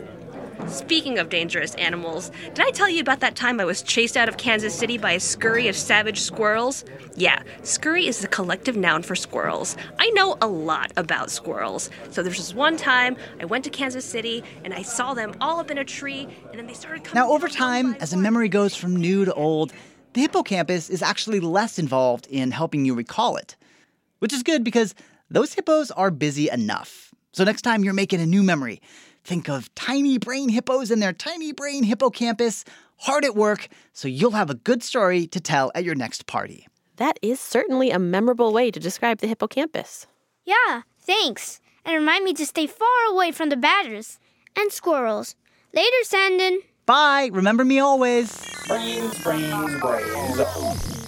Speaking 0.68 1.20
of 1.20 1.30
dangerous 1.30 1.76
animals, 1.76 2.32
did 2.54 2.66
I 2.66 2.72
tell 2.72 2.90
you 2.90 3.02
about 3.02 3.20
that 3.20 3.36
time 3.36 3.60
I 3.60 3.66
was 3.66 3.82
chased 3.82 4.16
out 4.16 4.30
of 4.30 4.38
Kansas 4.38 4.74
City 4.74 4.98
by 4.98 5.12
a 5.12 5.20
scurry 5.20 5.68
of 5.68 5.76
savage 5.76 6.20
squirrels? 6.20 6.86
Yeah, 7.16 7.44
scurry 7.64 8.08
is 8.08 8.20
the 8.20 8.28
collective 8.28 8.76
noun 8.76 9.04
for 9.04 9.16
squirrels. 9.16 9.78
I 10.00 10.10
know 10.12 10.38
a 10.42 10.48
lot 10.48 10.92
about 10.98 11.30
squirrels. 11.32 11.90
So 12.12 12.24
there's 12.24 12.38
this 12.38 12.54
one 12.54 12.78
time 12.78 13.18
I 13.40 13.46
went 13.46 13.64
to 13.66 13.70
Kansas 13.70 14.06
City 14.06 14.44
and 14.64 14.74
I 14.74 14.82
saw 14.82 15.14
them 15.14 15.36
all 15.42 15.60
up 15.60 15.70
in 15.70 15.78
a 15.78 15.86
tree, 15.86 16.28
and 16.50 16.60
then 16.60 16.68
they 16.68 16.74
started 16.74 17.04
coming. 17.04 17.22
Now, 17.22 17.32
over 17.32 17.48
time, 17.48 17.96
as 18.00 18.14
a 18.14 18.18
memory 18.18 18.50
goes 18.50 18.76
from 18.76 18.96
new 18.96 19.26
to 19.26 19.34
old, 19.34 19.74
the 20.14 20.22
hippocampus 20.22 20.90
is 20.90 21.02
actually 21.02 21.40
less 21.40 21.78
involved 21.78 22.28
in 22.28 22.52
helping 22.52 22.86
you 22.86 22.94
recall 22.94 23.36
it. 23.36 23.56
Which 24.20 24.34
is 24.34 24.44
good 24.44 24.64
because 24.64 24.96
those 25.30 25.54
hippos 25.54 25.92
are 25.92 26.12
busy 26.12 26.50
enough. 26.50 27.14
So 27.34 27.44
next 27.44 27.64
time 27.64 27.84
you're 27.84 27.94
making 27.94 28.22
a 28.22 28.26
new 28.26 28.44
memory, 28.44 28.82
think 29.24 29.50
of 29.50 29.74
tiny 29.76 30.18
brain 30.18 30.50
hippos 30.50 30.92
and 30.92 31.02
their 31.02 31.14
tiny 31.14 31.52
brain 31.52 31.84
hippocampus 31.84 32.66
hard 32.98 33.26
at 33.26 33.36
work 33.36 33.68
so 33.94 34.08
you'll 34.08 34.32
have 34.32 34.50
a 34.50 34.56
good 34.56 34.84
story 34.84 35.28
to 35.28 35.40
tell 35.40 35.72
at 35.76 35.84
your 35.84 35.96
next 35.96 36.26
party. 36.28 36.68
That 36.98 37.18
is 37.22 37.40
certainly 37.40 37.92
a 37.92 38.00
memorable 38.00 38.54
way 38.54 38.72
to 38.72 38.80
describe 38.80 39.20
the 39.20 39.28
hippocampus. 39.28 40.08
Yeah, 40.46 40.82
thanks. 41.00 41.60
And 41.86 41.96
remind 41.96 42.24
me 42.24 42.34
to 42.34 42.46
stay 42.46 42.68
far 42.68 42.88
away 43.10 43.32
from 43.32 43.50
the 43.50 43.58
badgers 43.58 44.20
and 44.58 44.72
squirrels. 44.72 45.36
Later, 45.74 46.04
Sanden. 46.04 46.62
Bye. 46.86 47.30
Remember 47.34 47.66
me 47.66 47.80
always. 47.80 48.32
Brains, 48.68 49.22
brains, 49.24 49.80
brains. 49.82 51.03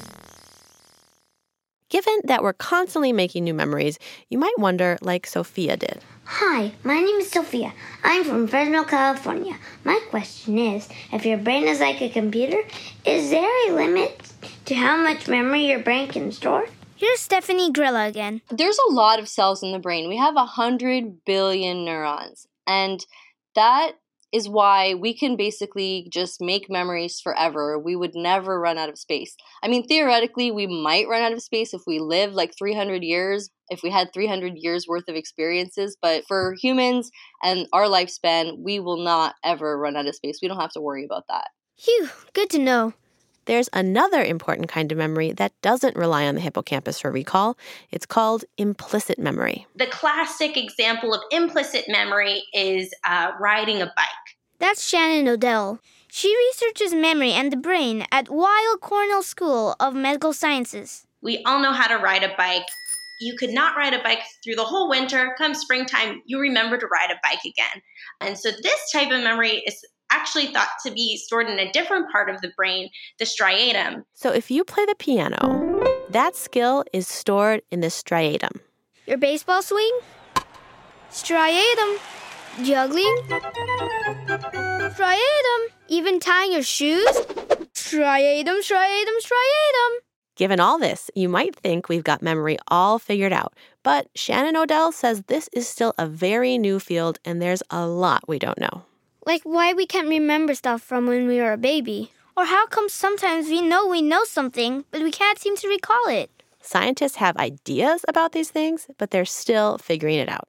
Given 1.90 2.16
that 2.24 2.42
we're 2.42 2.54
constantly 2.54 3.14
making 3.14 3.44
new 3.44 3.54
memories, 3.54 4.00
you 4.28 4.40
might 4.40 4.58
wonder, 4.58 4.98
like 5.02 5.28
Sophia 5.28 5.78
did. 5.78 6.00
Hi, 6.24 6.72
my 6.84 6.96
name 6.96 7.18
is 7.18 7.30
Sophia. 7.30 7.74
I'm 8.04 8.24
from 8.24 8.48
Fresno, 8.48 8.84
California. 8.84 9.56
My 9.84 10.00
question 10.10 10.58
is 10.58 10.90
if 11.14 11.28
your 11.28 11.38
brain 11.38 11.68
is 11.68 11.80
like 11.80 12.02
a 12.02 12.10
computer, 12.10 12.58
is 13.06 13.30
there 13.30 13.70
a 13.70 13.74
limit 13.74 14.20
to 14.66 14.74
how 14.74 14.98
much 14.98 15.28
memory 15.28 15.68
your 15.68 15.80
brain 15.80 16.08
can 16.08 16.32
store? 16.32 16.66
Here's 16.96 17.20
Stephanie 17.20 17.72
Grella 17.72 18.08
again. 18.08 18.42
There's 18.50 18.80
a 18.90 18.92
lot 18.92 19.20
of 19.20 19.28
cells 19.28 19.62
in 19.62 19.72
the 19.72 19.80
brain. 19.80 20.10
We 20.10 20.18
have 20.18 20.38
a 20.38 20.46
hundred 20.46 21.24
billion 21.24 21.86
neurons. 21.86 22.48
And 22.66 23.06
that 23.54 23.92
is 24.34 24.50
why 24.50 24.94
we 24.94 25.14
can 25.18 25.38
basically 25.38 26.08
just 26.12 26.42
make 26.42 26.70
memories 26.70 27.20
forever. 27.22 27.80
We 27.80 27.96
would 27.96 28.16
never 28.16 28.60
run 28.60 28.78
out 28.78 28.90
of 28.90 28.98
space. 28.98 29.36
I 29.64 29.68
mean, 29.68 29.88
theoretically, 29.88 30.52
we 30.52 30.68
might 30.68 31.08
run 31.08 31.22
out 31.22 31.32
of 31.32 31.42
space 31.42 31.74
if 31.74 31.82
we 31.88 32.00
live 32.00 32.34
like 32.34 32.54
300 32.58 33.04
years, 33.04 33.50
if 33.70 33.82
we 33.84 33.90
had 33.90 34.14
300 34.14 34.54
years 34.56 34.86
worth 34.88 35.08
of 35.08 35.16
experiences. 35.16 35.96
But 36.02 36.24
for 36.28 36.56
humans 36.62 37.12
and 37.44 37.68
our 37.72 37.86
lifespan, 37.86 38.60
we 38.60 38.80
will 38.80 39.04
not 39.04 39.36
ever 39.44 39.78
run 39.78 39.96
out 39.96 40.08
of 40.08 40.16
space. 40.16 40.40
We 40.42 40.48
don't 40.48 40.60
have 40.60 40.74
to 40.74 40.82
worry 40.82 41.06
about 41.06 41.26
that. 41.30 41.48
Phew, 41.78 42.10
good 42.34 42.50
to 42.52 42.60
know. 42.60 42.94
There's 43.46 43.70
another 43.74 44.24
important 44.24 44.70
kind 44.70 44.92
of 44.92 44.98
memory 44.98 45.32
that 45.34 45.54
doesn't 45.62 45.96
rely 45.96 46.26
on 46.28 46.36
the 46.36 46.42
hippocampus 46.42 47.00
for 47.00 47.12
recall. 47.12 47.58
It's 47.92 48.06
called 48.06 48.44
implicit 48.58 49.20
memory. 49.20 49.68
The 49.76 49.88
classic 49.88 50.58
example 50.58 51.14
of 51.14 51.22
implicit 51.32 51.86
memory 51.88 52.44
is 52.54 52.94
uh, 53.04 53.32
riding 53.40 53.82
a 53.82 53.86
bike. 53.86 54.06
That's 54.60 54.88
Shannon 54.88 55.28
Odell. 55.28 55.80
She 56.08 56.36
researches 56.36 56.94
memory 56.94 57.32
and 57.32 57.52
the 57.52 57.58
brain 57.58 58.06
at 58.12 58.30
Weill 58.30 58.78
Cornell 58.80 59.22
School 59.22 59.76
of 59.80 59.94
Medical 59.94 60.34
Sciences. 60.34 61.06
We 61.22 61.44
all 61.46 61.60
know 61.60 61.74
how 61.74 61.88
to 61.88 62.02
ride 62.02 62.24
a 62.24 62.34
bike. 62.38 62.66
You 63.20 63.36
could 63.38 63.50
not 63.50 63.76
ride 63.76 63.94
a 63.94 64.02
bike 64.02 64.22
through 64.44 64.56
the 64.56 64.64
whole 64.64 64.90
winter. 64.90 65.36
Come 65.38 65.54
springtime, 65.54 66.22
you 66.26 66.40
remember 66.40 66.78
to 66.78 66.88
ride 66.88 67.12
a 67.12 67.20
bike 67.22 67.44
again. 67.46 67.82
And 68.22 68.38
so, 68.38 68.52
this 68.52 68.92
type 68.92 69.12
of 69.12 69.24
memory 69.24 69.64
is 69.66 69.86
actually 70.12 70.48
thought 70.48 70.70
to 70.86 70.92
be 70.92 71.18
stored 71.18 71.48
in 71.48 71.60
a 71.60 71.72
different 71.72 72.12
part 72.12 72.30
of 72.30 72.42
the 72.42 72.52
brain, 72.56 72.90
the 73.20 73.26
striatum. 73.26 74.04
So 74.14 74.32
if 74.32 74.50
you 74.52 74.64
play 74.64 74.86
the 74.86 74.96
piano, 74.96 75.84
that 76.10 76.36
skill 76.36 76.84
is 76.94 77.08
stored 77.08 77.62
in 77.72 77.82
the 77.82 77.88
striatum. 77.88 78.60
Your 79.06 79.18
baseball 79.18 79.62
swing? 79.62 80.00
Striatum. 81.12 82.00
Juggling? 82.64 83.18
Striatum. 84.96 85.62
Even 85.88 86.20
tying 86.20 86.54
your 86.54 86.64
shoes? 86.64 87.06
Striatum, 87.74 88.60
striatum, 88.64 89.18
striatum. 89.22 89.92
Given 90.36 90.60
all 90.60 90.80
this, 90.80 91.10
you 91.16 91.30
might 91.30 91.56
think 91.56 91.88
we've 91.88 92.04
got 92.04 92.22
memory 92.22 92.58
all 92.68 93.00
figured 93.00 93.32
out. 93.32 93.54
But 93.84 94.08
Shannon 94.16 94.58
Odell 94.58 94.92
says 94.92 95.24
this 95.28 95.50
is 95.54 95.68
still 95.68 95.94
a 95.98 96.08
very 96.08 96.58
new 96.58 96.80
field 96.80 97.20
and 97.24 97.42
there's 97.42 97.64
a 97.70 97.88
lot 97.88 98.28
we 98.28 98.40
don't 98.40 98.60
know. 98.60 98.84
Like 99.26 99.42
why 99.42 99.74
we 99.74 99.88
can't 99.88 100.08
remember 100.08 100.54
stuff 100.54 100.84
from 100.84 101.08
when 101.08 101.26
we 101.26 101.42
were 101.42 101.54
a 101.54 101.58
baby. 101.58 102.12
Or 102.38 102.46
how 102.46 102.68
come 102.68 102.90
sometimes 102.90 103.48
we 103.48 103.60
know 103.60 103.88
we 103.88 104.04
know 104.04 104.24
something, 104.24 104.86
but 104.92 105.02
we 105.02 105.10
can't 105.10 105.40
seem 105.40 105.58
to 105.58 105.68
recall 105.68 106.08
it. 106.10 106.30
Scientists 106.62 107.16
have 107.16 107.36
ideas 107.38 108.06
about 108.08 108.34
these 108.34 108.52
things, 108.52 108.86
but 109.00 109.10
they're 109.10 109.26
still 109.26 109.80
figuring 109.80 110.18
it 110.18 110.30
out. 110.30 110.48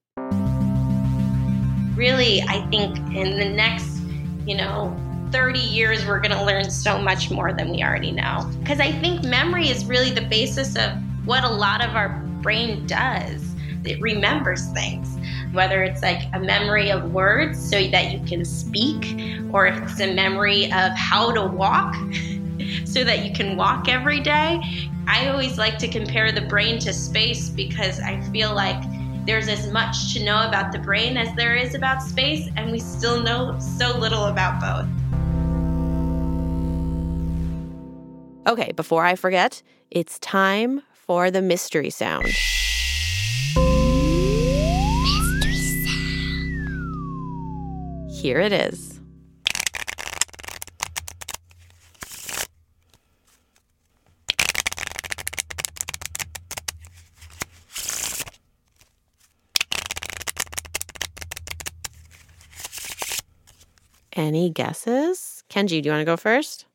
Really, 1.96 2.42
I 2.42 2.66
think 2.70 2.98
in 3.14 3.38
the 3.38 3.48
next, 3.48 3.98
you 4.46 4.56
know, 4.56 4.94
30 5.32 5.58
years, 5.58 6.04
we're 6.04 6.20
going 6.20 6.36
to 6.36 6.44
learn 6.44 6.70
so 6.70 6.98
much 6.98 7.30
more 7.30 7.54
than 7.54 7.70
we 7.70 7.82
already 7.82 8.12
know. 8.12 8.46
Because 8.60 8.80
I 8.80 8.92
think 8.92 9.24
memory 9.24 9.70
is 9.70 9.86
really 9.86 10.10
the 10.10 10.26
basis 10.28 10.76
of 10.76 10.92
what 11.24 11.44
a 11.44 11.50
lot 11.50 11.82
of 11.82 11.96
our 11.96 12.10
brain 12.42 12.86
does. 12.86 13.54
It 13.84 14.00
remembers 14.02 14.66
things, 14.72 15.16
whether 15.52 15.82
it's 15.82 16.02
like 16.02 16.22
a 16.32 16.40
memory 16.40 16.90
of 16.90 17.12
words 17.12 17.58
so 17.58 17.86
that 17.88 18.12
you 18.12 18.20
can 18.26 18.44
speak, 18.44 19.04
or 19.52 19.66
if 19.66 19.82
it's 19.82 20.00
a 20.00 20.12
memory 20.14 20.66
of 20.66 20.92
how 20.92 21.32
to 21.32 21.46
walk 21.46 21.94
so 22.84 23.04
that 23.04 23.24
you 23.24 23.32
can 23.32 23.56
walk 23.56 23.88
every 23.88 24.20
day. 24.20 24.60
I 25.06 25.28
always 25.28 25.56
like 25.56 25.78
to 25.78 25.88
compare 25.88 26.32
the 26.32 26.40
brain 26.40 26.78
to 26.80 26.92
space 26.92 27.48
because 27.48 28.00
I 28.00 28.20
feel 28.32 28.54
like 28.54 28.82
there's 29.26 29.48
as 29.48 29.70
much 29.70 30.14
to 30.14 30.24
know 30.24 30.46
about 30.46 30.72
the 30.72 30.78
brain 30.78 31.16
as 31.16 31.34
there 31.36 31.56
is 31.56 31.74
about 31.74 32.02
space, 32.02 32.48
and 32.56 32.70
we 32.70 32.78
still 32.78 33.22
know 33.22 33.58
so 33.58 33.96
little 33.98 34.26
about 34.26 34.60
both. 34.60 34.88
Okay, 38.46 38.72
before 38.72 39.04
I 39.04 39.16
forget, 39.16 39.62
it's 39.90 40.18
time 40.20 40.82
for 40.92 41.30
the 41.30 41.42
mystery 41.42 41.90
sound. 41.90 42.28
Here 48.26 48.40
it 48.40 48.50
is. 48.50 48.98
Any 64.12 64.50
guesses? 64.50 65.44
Kenji, 65.48 65.80
do 65.80 65.86
you 65.86 65.92
want 65.92 66.00
to 66.00 66.04
go 66.04 66.16
first? 66.16 66.66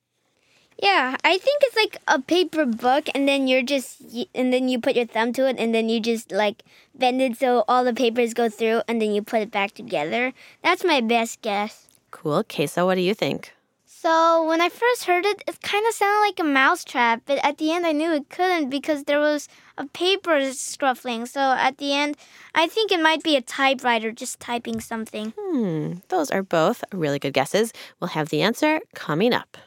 Yeah, 0.82 1.16
I 1.24 1.38
think 1.38 1.62
it's 1.62 1.76
like 1.76 1.98
a 2.08 2.20
paper 2.20 2.66
book, 2.66 3.08
and 3.14 3.28
then 3.28 3.48
you're 3.48 3.62
just, 3.62 4.02
and 4.34 4.52
then 4.52 4.68
you 4.68 4.82
put 4.82 4.96
your 4.96 5.06
thumb 5.06 5.32
to 5.34 5.48
it, 5.48 5.58
and 5.60 5.76
then 5.76 5.90
you 5.90 6.00
just 6.00 6.32
like 6.32 6.64
bend 6.96 7.22
it 7.22 7.38
so 7.38 7.64
all 7.68 7.84
the 7.84 7.94
papers 7.94 8.34
go 8.34 8.50
through, 8.50 8.82
and 8.88 9.00
then 9.00 9.12
you 9.14 9.22
put 9.22 9.42
it 9.42 9.52
back 9.52 9.74
together. 9.74 10.34
That's 10.64 10.84
my 10.84 11.00
best 11.00 11.44
guess. 11.44 11.88
Cool. 12.10 12.44
Keizo, 12.44 12.86
what 12.86 12.96
do 12.96 13.02
you 13.02 13.14
think? 13.14 13.54
So 13.86 14.44
when 14.48 14.60
I 14.62 14.70
first 14.70 15.04
heard 15.04 15.28
it, 15.28 15.44
it 15.48 15.62
kind 15.62 15.86
of 15.88 15.94
sounded 15.94 16.22
like 16.22 16.40
a 16.40 16.44
mousetrap, 16.44 17.22
but 17.28 17.38
at 17.46 17.60
the 17.60 17.72
end 17.72 17.86
I 17.86 17.92
knew 17.92 18.12
it 18.12 18.30
couldn't 18.30 18.72
because 18.72 19.04
there 19.04 19.20
was 19.20 19.48
a 19.78 19.86
paper 19.86 20.40
scruffling. 20.50 21.28
So 21.28 21.40
at 21.40 21.78
the 21.78 21.94
end, 21.94 22.18
I 22.56 22.66
think 22.66 22.92
it 22.92 23.00
might 23.00 23.22
be 23.22 23.36
a 23.36 23.42
typewriter 23.42 24.12
just 24.12 24.40
typing 24.40 24.80
something. 24.80 25.36
Hmm, 25.38 26.02
those 26.10 26.32
are 26.32 26.42
both 26.42 26.84
really 26.92 27.20
good 27.20 27.34
guesses. 27.34 27.72
We'll 28.00 28.18
have 28.18 28.30
the 28.30 28.42
answer 28.42 28.80
coming 28.96 29.36
up. 29.36 29.60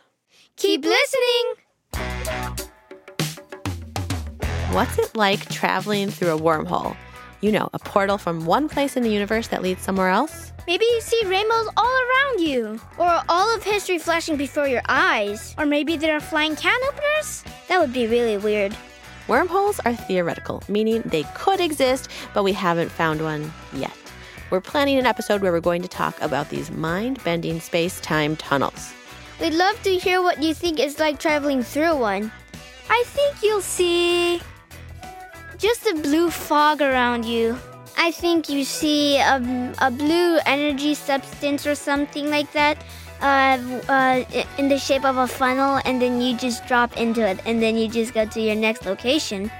Keep 0.56 0.84
listening! 0.84 1.54
What's 4.70 4.98
it 4.98 5.16
like 5.16 5.48
traveling 5.48 6.10
through 6.10 6.36
a 6.36 6.38
wormhole? 6.38 6.96
You 7.40 7.50
know, 7.50 7.68
a 7.72 7.80
portal 7.80 8.18
from 8.18 8.46
one 8.46 8.68
place 8.68 8.96
in 8.96 9.02
the 9.02 9.10
universe 9.10 9.48
that 9.48 9.62
leads 9.62 9.82
somewhere 9.82 10.10
else? 10.10 10.52
Maybe 10.68 10.84
you 10.84 11.00
see 11.00 11.20
rainbows 11.26 11.68
all 11.76 11.84
around 11.84 12.40
you, 12.40 12.80
or 12.98 13.22
all 13.28 13.54
of 13.54 13.64
history 13.64 13.98
flashing 13.98 14.36
before 14.36 14.68
your 14.68 14.82
eyes, 14.88 15.56
or 15.58 15.66
maybe 15.66 15.96
there 15.96 16.16
are 16.16 16.20
flying 16.20 16.54
can 16.54 16.80
openers? 16.88 17.42
That 17.68 17.80
would 17.80 17.92
be 17.92 18.06
really 18.06 18.36
weird. 18.36 18.76
Wormholes 19.26 19.80
are 19.80 19.94
theoretical, 19.94 20.62
meaning 20.68 21.02
they 21.04 21.24
could 21.34 21.60
exist, 21.60 22.08
but 22.32 22.44
we 22.44 22.52
haven't 22.52 22.92
found 22.92 23.22
one 23.22 23.52
yet. 23.74 23.92
We're 24.50 24.60
planning 24.60 24.98
an 24.98 25.06
episode 25.06 25.42
where 25.42 25.50
we're 25.50 25.60
going 25.60 25.82
to 25.82 25.88
talk 25.88 26.20
about 26.20 26.50
these 26.50 26.70
mind 26.70 27.22
bending 27.24 27.58
space 27.58 27.98
time 28.00 28.36
tunnels. 28.36 28.94
We'd 29.40 29.54
love 29.54 29.82
to 29.82 29.96
hear 29.96 30.22
what 30.22 30.42
you 30.42 30.54
think 30.54 30.78
it's 30.78 30.98
like 30.98 31.18
traveling 31.18 31.62
through 31.62 31.96
one. 31.96 32.30
I 32.88 33.02
think 33.06 33.42
you'll 33.42 33.60
see 33.60 34.40
just 35.58 35.86
a 35.86 35.94
blue 35.94 36.30
fog 36.30 36.80
around 36.80 37.24
you. 37.24 37.58
I 37.96 38.10
think 38.10 38.48
you 38.48 38.64
see 38.64 39.18
a, 39.18 39.72
a 39.78 39.90
blue 39.90 40.38
energy 40.46 40.94
substance 40.94 41.66
or 41.66 41.74
something 41.74 42.30
like 42.30 42.52
that 42.52 42.78
uh, 43.20 43.58
uh, 43.88 44.24
in 44.58 44.68
the 44.68 44.78
shape 44.78 45.04
of 45.04 45.16
a 45.16 45.26
funnel, 45.26 45.80
and 45.84 46.00
then 46.00 46.20
you 46.20 46.36
just 46.36 46.66
drop 46.66 46.96
into 46.96 47.26
it, 47.26 47.40
and 47.46 47.62
then 47.62 47.76
you 47.76 47.88
just 47.88 48.12
go 48.12 48.26
to 48.26 48.40
your 48.40 48.54
next 48.54 48.84
location. 48.84 49.50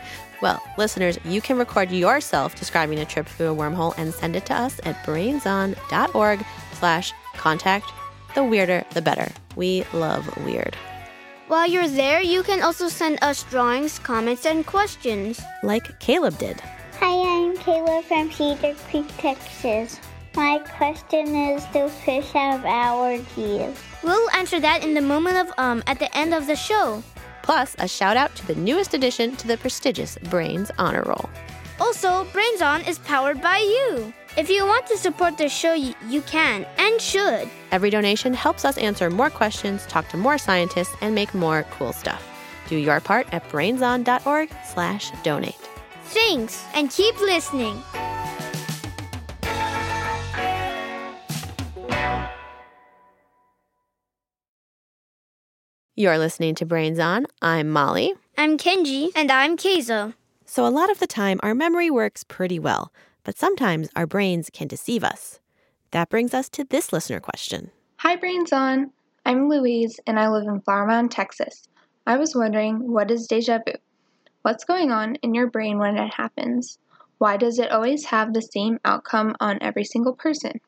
Well, 0.43 0.63
listeners, 0.77 1.19
you 1.25 1.41
can 1.41 1.57
record 1.57 1.91
yourself 1.91 2.55
describing 2.55 2.99
a 2.99 3.05
trip 3.05 3.27
through 3.27 3.53
a 3.53 3.57
wormhole 3.57 3.95
and 3.97 4.13
send 4.13 4.37
it 4.37 4.47
to 4.47 4.55
us 4.55 4.81
at 4.85 4.97
brainson.org 5.07 6.45
slash 6.75 7.13
contact. 7.37 7.91
The 8.35 8.45
weirder, 8.45 8.85
the 8.93 9.01
better. 9.01 9.33
We 9.57 9.85
love 9.93 10.25
weird. 10.45 10.77
While 11.49 11.69
you're 11.69 11.89
there, 11.89 12.23
you 12.23 12.43
can 12.43 12.63
also 12.63 12.89
send 12.89 13.19
us 13.23 13.43
drawings, 13.45 13.99
comments, 13.99 14.47
and 14.47 14.65
questions. 14.67 15.41
Like 15.63 15.99
Caleb 16.01 16.39
did. 16.39 16.61
Hi, 17.01 17.13
I'm 17.13 17.57
Caleb 17.59 18.05
from 18.05 18.33
Cedar 18.33 18.75
Creek, 18.89 19.07
Texas. 19.19 20.01
My 20.35 20.59
question 20.77 21.35
is 21.35 21.65
Do 21.67 21.89
fish 21.89 22.31
have 22.33 22.63
allergies? 22.63 23.77
We'll 24.03 24.31
answer 24.31 24.59
that 24.61 24.83
in 24.83 24.95
the 24.95 25.01
moment 25.03 25.37
of 25.37 25.53
um 25.59 25.83
at 25.87 25.99
the 25.99 26.15
end 26.17 26.35
of 26.35 26.47
the 26.47 26.57
show. 26.57 27.03
Plus, 27.43 27.77
a 27.79 27.87
shout 27.87 28.17
out 28.17 28.35
to 28.37 28.47
the 28.47 28.55
newest 28.55 28.95
addition 28.95 29.37
to 29.37 29.47
the 29.47 29.59
prestigious 29.59 30.17
Brains 30.31 30.71
Honor 30.79 31.03
Roll. 31.03 31.29
Also, 31.79 32.25
Brains 32.33 32.63
On 32.63 32.81
is 32.83 32.99
powered 33.01 33.43
by 33.43 33.59
you. 33.59 34.13
If 34.37 34.51
you 34.51 34.67
want 34.67 34.89
to 34.89 34.97
support 34.97 35.39
the 35.39 35.49
show, 35.49 35.75
you, 35.75 35.95
you 36.09 36.21
can 36.23 36.67
and 36.77 37.01
should. 37.01 37.49
Every 37.71 37.89
donation 37.89 38.35
helps 38.35 38.65
us 38.65 38.77
answer 38.79 39.09
more 39.09 39.31
questions, 39.31 39.87
talk 39.87 40.09
to 40.09 40.17
more 40.17 40.39
scientists, 40.39 40.97
and 41.01 41.15
make 41.15 41.33
more 41.35 41.63
cool 41.71 41.93
stuff. 41.93 42.29
Do 42.69 42.75
your 42.77 42.99
part 42.99 43.33
at 43.33 43.49
brainson.org/donate. 43.49 45.55
Thanks, 46.07 46.65
and 46.75 46.91
keep 46.91 47.17
listening. 47.21 47.81
You're 55.95 56.19
listening 56.19 56.57
to 56.57 56.67
Brains 56.67 56.99
On. 56.99 57.27
I'm 57.41 57.71
Molly. 57.71 58.15
I'm 58.37 58.59
Kenji. 58.59 59.13
And 59.15 59.31
I'm 59.31 59.57
Keizo. 59.57 60.15
So, 60.45 60.67
a 60.67 60.69
lot 60.69 60.91
of 60.91 60.99
the 60.99 61.07
time, 61.07 61.39
our 61.45 61.55
memory 61.55 61.89
works 61.89 62.25
pretty 62.25 62.59
well, 62.59 62.93
but 63.25 63.39
sometimes 63.39 63.89
our 63.97 64.07
brains 64.07 64.51
can 64.53 64.69
deceive 64.69 65.03
us. 65.03 65.41
That 65.91 66.11
brings 66.11 66.35
us 66.35 66.49
to 66.51 66.65
this 66.65 66.93
listener 66.93 67.21
question 67.21 67.71
Hi, 67.99 68.17
Brains 68.17 68.53
On. 68.53 68.91
I'm 69.27 69.49
Louise, 69.49 69.99
and 70.07 70.21
I 70.21 70.29
live 70.29 70.47
in 70.47 70.61
Flower 70.61 70.87
Mound, 70.87 71.11
Texas. 71.11 71.67
I 72.07 72.19
was 72.19 72.35
wondering, 72.35 72.93
what 72.93 73.11
is 73.11 73.27
deja 73.27 73.61
vu? 73.67 73.73
What's 74.43 74.65
going 74.65 74.91
on 74.91 75.15
in 75.17 75.35
your 75.35 75.47
brain 75.47 75.79
when 75.79 75.97
it 75.97 76.13
happens? 76.13 76.79
Why 77.17 77.39
does 77.39 77.59
it 77.59 77.73
always 77.73 78.05
have 78.05 78.35
the 78.35 78.43
same 78.43 78.79
outcome 78.85 79.35
on 79.41 79.59
every 79.63 79.85
single 79.85 80.13
person? 80.13 80.61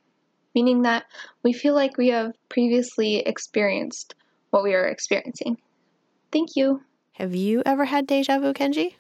Meaning 0.55 0.83
that 0.83 1.05
we 1.43 1.53
feel 1.53 1.75
like 1.75 1.99
we 1.99 2.09
have 2.09 2.33
previously 2.49 3.17
experienced 3.17 4.15
what 4.51 4.63
we 4.63 4.73
are 4.75 4.87
experiencing. 4.87 5.59
Thank 6.33 6.57
you. 6.57 6.81
Have 7.13 7.35
you 7.35 7.63
ever 7.67 7.85
had 7.85 8.07
deja 8.07 8.39
vu, 8.39 8.55
Kenji? 8.55 8.95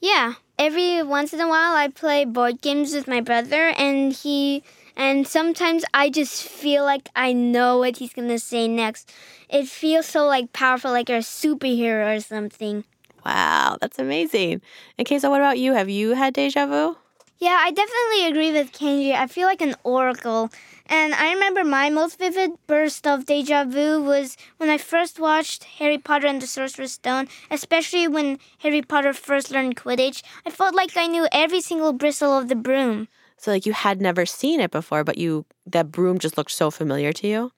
Yeah. 0.00 0.34
Every 0.58 1.02
once 1.02 1.32
in 1.32 1.40
a 1.40 1.48
while, 1.48 1.74
I 1.74 1.88
play 1.88 2.24
board 2.24 2.60
games 2.60 2.92
with 2.94 3.06
my 3.08 3.20
brother, 3.20 3.68
and 3.76 4.12
he. 4.12 4.62
And 4.96 5.26
sometimes 5.28 5.84
I 5.94 6.10
just 6.10 6.42
feel 6.42 6.84
like 6.84 7.08
I 7.14 7.32
know 7.32 7.78
what 7.78 7.98
he's 7.98 8.12
gonna 8.12 8.38
say 8.38 8.66
next. 8.66 9.12
It 9.48 9.68
feels 9.68 10.06
so 10.06 10.26
like 10.26 10.52
powerful, 10.52 10.90
like 10.90 11.08
you're 11.08 11.18
a 11.18 11.22
superhero 11.22 12.16
or 12.16 12.20
something. 12.20 12.84
Wow, 13.24 13.78
that's 13.80 13.98
amazing. 13.98 14.60
And 14.98 15.06
Keizo, 15.06 15.30
what 15.30 15.40
about 15.40 15.58
you? 15.58 15.72
Have 15.74 15.88
you 15.88 16.14
had 16.14 16.34
deja 16.34 16.66
vu? 16.66 16.96
Yeah, 17.40 17.56
I 17.60 17.70
definitely 17.70 18.26
agree 18.26 18.52
with 18.52 18.72
Kenji. 18.72 19.14
I 19.14 19.28
feel 19.28 19.46
like 19.46 19.62
an 19.62 19.76
oracle. 19.84 20.50
And 20.86 21.14
I 21.14 21.32
remember 21.32 21.62
my 21.62 21.88
most 21.88 22.18
vivid 22.18 22.52
burst 22.66 23.06
of 23.06 23.26
deja 23.26 23.64
vu 23.64 24.02
was 24.02 24.36
when 24.56 24.70
I 24.70 24.76
first 24.78 25.20
watched 25.20 25.62
Harry 25.78 25.98
Potter 25.98 26.26
and 26.26 26.42
the 26.42 26.48
Sorcerer's 26.48 26.92
Stone, 26.92 27.28
especially 27.48 28.08
when 28.08 28.40
Harry 28.58 28.82
Potter 28.82 29.12
first 29.12 29.52
learned 29.52 29.76
Quidditch. 29.76 30.22
I 30.44 30.50
felt 30.50 30.74
like 30.74 30.96
I 30.96 31.06
knew 31.06 31.28
every 31.30 31.60
single 31.60 31.92
bristle 31.92 32.36
of 32.36 32.48
the 32.48 32.56
broom. 32.56 33.06
So 33.36 33.52
like 33.52 33.66
you 33.66 33.72
had 33.72 34.00
never 34.00 34.26
seen 34.26 34.58
it 34.60 34.72
before, 34.72 35.04
but 35.04 35.16
you 35.16 35.46
that 35.64 35.92
broom 35.92 36.18
just 36.18 36.36
looked 36.36 36.50
so 36.50 36.72
familiar 36.72 37.12
to 37.12 37.28
you? 37.28 37.52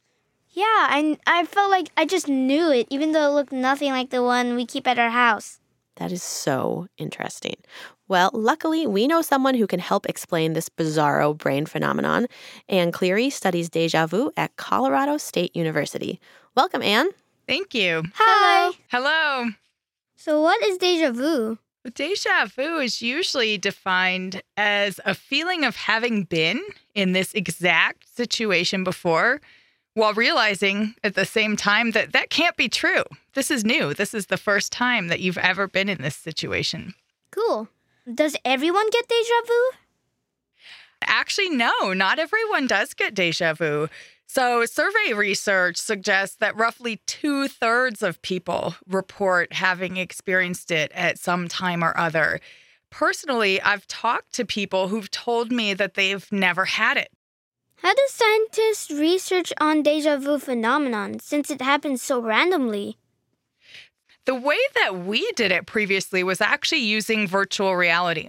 Yeah, 0.51 0.64
I, 0.66 1.16
I 1.27 1.47
felt 1.47 1.71
like 1.71 1.88
I 1.97 2.05
just 2.05 2.29
knew 2.29 2.71
it, 2.71 2.87
even 2.90 3.12
though 3.12 3.31
it 3.31 3.35
looked 3.35 3.53
nothing 3.53 3.93
like 3.93 4.11
the 4.11 4.23
one 4.23 4.57
we 4.57 4.66
keep 4.66 4.87
at 4.87 4.99
our 4.99 5.11
house. 5.11 5.59
That 5.97 6.12
is 6.12 6.23
so 6.23 6.88
interesting. 6.99 7.57
Well, 8.11 8.31
luckily, 8.35 8.88
we 8.88 9.07
know 9.07 9.23
someone 9.23 9.55
who 9.55 9.68
can 9.68 9.79
help 9.79 10.05
explain 10.05 10.53
this 10.53 10.68
bizarro 10.68 11.33
brain 11.38 11.64
phenomenon. 11.64 12.27
Anne 12.68 12.90
Cleary 12.90 13.31
studies 13.31 13.68
deja 13.68 14.09
vu 14.09 14.33
at 14.37 14.57
Colorado 14.57 15.16
State 15.16 15.55
University. 15.55 16.18
Welcome, 16.57 16.83
Anne. 16.83 17.11
Thank 17.46 17.73
you. 17.73 18.03
Hi. 18.16 18.73
Hello. 18.88 19.51
So, 20.16 20.42
what 20.42 20.61
is 20.64 20.77
deja 20.77 21.12
vu? 21.12 21.59
Deja 21.94 22.46
vu 22.46 22.79
is 22.79 23.01
usually 23.01 23.57
defined 23.57 24.42
as 24.57 24.99
a 25.05 25.14
feeling 25.14 25.64
of 25.64 25.77
having 25.77 26.25
been 26.25 26.61
in 26.96 27.12
this 27.12 27.33
exact 27.33 28.12
situation 28.12 28.83
before 28.83 29.40
while 29.94 30.14
realizing 30.14 30.96
at 31.05 31.14
the 31.14 31.25
same 31.25 31.55
time 31.57 31.92
that 31.92 32.12
that 32.12 32.29
can't 32.29 32.57
be 32.57 32.68
true. 32.68 33.05
This 33.35 33.53
is 33.53 33.64
new. 33.64 33.94
This 33.94 34.14
is 34.14 34.27
the 34.27 34.37
first 34.37 34.73
time 34.73 35.07
that 35.07 35.20
you've 35.20 35.38
ever 35.38 35.68
been 35.68 35.88
in 35.88 36.03
this 36.03 36.16
situation. 36.16 36.94
Cool. 37.31 37.68
Does 38.14 38.37
everyone 38.44 38.88
get 38.90 39.09
deja 39.09 39.46
vu? 39.46 39.70
Actually, 41.03 41.51
no, 41.51 41.92
not 41.92 42.18
everyone 42.18 42.66
does 42.66 42.94
get 42.94 43.14
deja 43.14 43.55
vu. 43.55 43.88
So, 44.27 44.64
survey 44.64 45.12
research 45.12 45.77
suggests 45.77 46.37
that 46.37 46.57
roughly 46.57 47.03
two 47.07 47.49
thirds 47.49 48.03
of 48.03 48.23
people 48.23 48.75
report 48.87 49.53
having 49.53 49.96
experienced 49.96 50.70
it 50.70 50.92
at 50.94 51.18
some 51.18 51.49
time 51.49 51.83
or 51.83 51.96
other. 51.96 52.40
Personally, 52.90 53.61
I've 53.61 53.87
talked 53.87 54.35
to 54.35 54.44
people 54.44 54.88
who've 54.88 55.11
told 55.11 55.51
me 55.51 55.75
that 55.75 55.94
they've 55.94 56.31
never 56.33 56.64
had 56.64 56.96
it. 56.96 57.11
How 57.77 57.94
do 57.94 58.03
scientists 58.09 58.90
research 58.90 59.53
on 59.59 59.83
deja 59.83 60.16
vu 60.16 60.38
phenomenon 60.38 61.18
since 61.18 61.51
it 61.51 61.61
happens 61.61 62.03
so 62.03 62.20
randomly? 62.20 62.99
The 64.26 64.35
way 64.35 64.59
that 64.74 64.98
we 64.98 65.30
did 65.33 65.50
it 65.50 65.66
previously 65.66 66.22
was 66.22 66.40
actually 66.40 66.83
using 66.83 67.26
virtual 67.26 67.74
reality. 67.74 68.28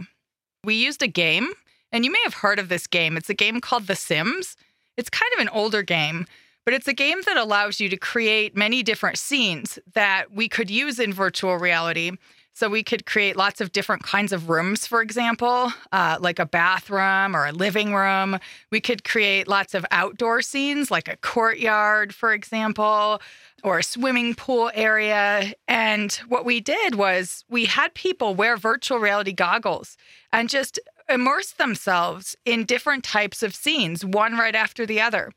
We 0.63 0.75
used 0.75 1.03
a 1.03 1.07
game, 1.07 1.51
and 1.91 2.05
you 2.05 2.11
may 2.11 2.21
have 2.23 2.35
heard 2.35 2.59
of 2.59 2.69
this 2.69 2.87
game. 2.87 3.17
It's 3.17 3.29
a 3.29 3.35
game 3.35 3.59
called 3.59 3.87
The 3.87 3.95
Sims. 3.95 4.55
It's 4.97 5.09
kind 5.09 5.31
of 5.35 5.41
an 5.41 5.49
older 5.49 5.81
game, 5.83 6.27
but 6.65 6.73
it's 6.73 6.87
a 6.87 6.93
game 6.93 7.19
that 7.25 7.37
allows 7.37 7.79
you 7.79 7.89
to 7.89 7.97
create 7.97 8.55
many 8.55 8.83
different 8.83 9.17
scenes 9.17 9.79
that 9.93 10.31
we 10.31 10.47
could 10.47 10.69
use 10.69 10.99
in 10.99 11.13
virtual 11.13 11.57
reality. 11.57 12.11
So 12.53 12.67
we 12.69 12.83
could 12.83 13.05
create 13.05 13.37
lots 13.37 13.61
of 13.61 13.71
different 13.71 14.03
kinds 14.03 14.33
of 14.33 14.49
rooms, 14.49 14.85
for 14.85 15.01
example, 15.01 15.71
uh, 15.91 16.17
like 16.19 16.37
a 16.37 16.45
bathroom 16.45 17.35
or 17.35 17.45
a 17.45 17.51
living 17.51 17.95
room. 17.95 18.39
We 18.71 18.81
could 18.81 19.03
create 19.03 19.47
lots 19.47 19.73
of 19.73 19.85
outdoor 19.89 20.41
scenes, 20.41 20.91
like 20.91 21.07
a 21.07 21.15
courtyard, 21.17 22.13
for 22.13 22.33
example, 22.33 23.21
or 23.63 23.79
a 23.79 23.83
swimming 23.83 24.35
pool 24.35 24.71
area. 24.73 25.53
And 25.67 26.11
what 26.27 26.45
we 26.45 26.59
did 26.59 26.95
was 26.95 27.45
we 27.49 27.65
had 27.65 27.93
people 27.93 28.35
wear 28.35 28.57
virtual 28.57 28.99
reality 28.99 29.33
goggles 29.33 29.97
and 30.31 30.49
just 30.49 30.79
immerse 31.09 31.51
themselves 31.51 32.35
in 32.45 32.65
different 32.65 33.03
types 33.03 33.43
of 33.43 33.53
scenes, 33.53 34.05
one 34.05 34.33
right 34.37 34.55
after 34.55 34.85
the 34.85 35.01
other. 35.01 35.31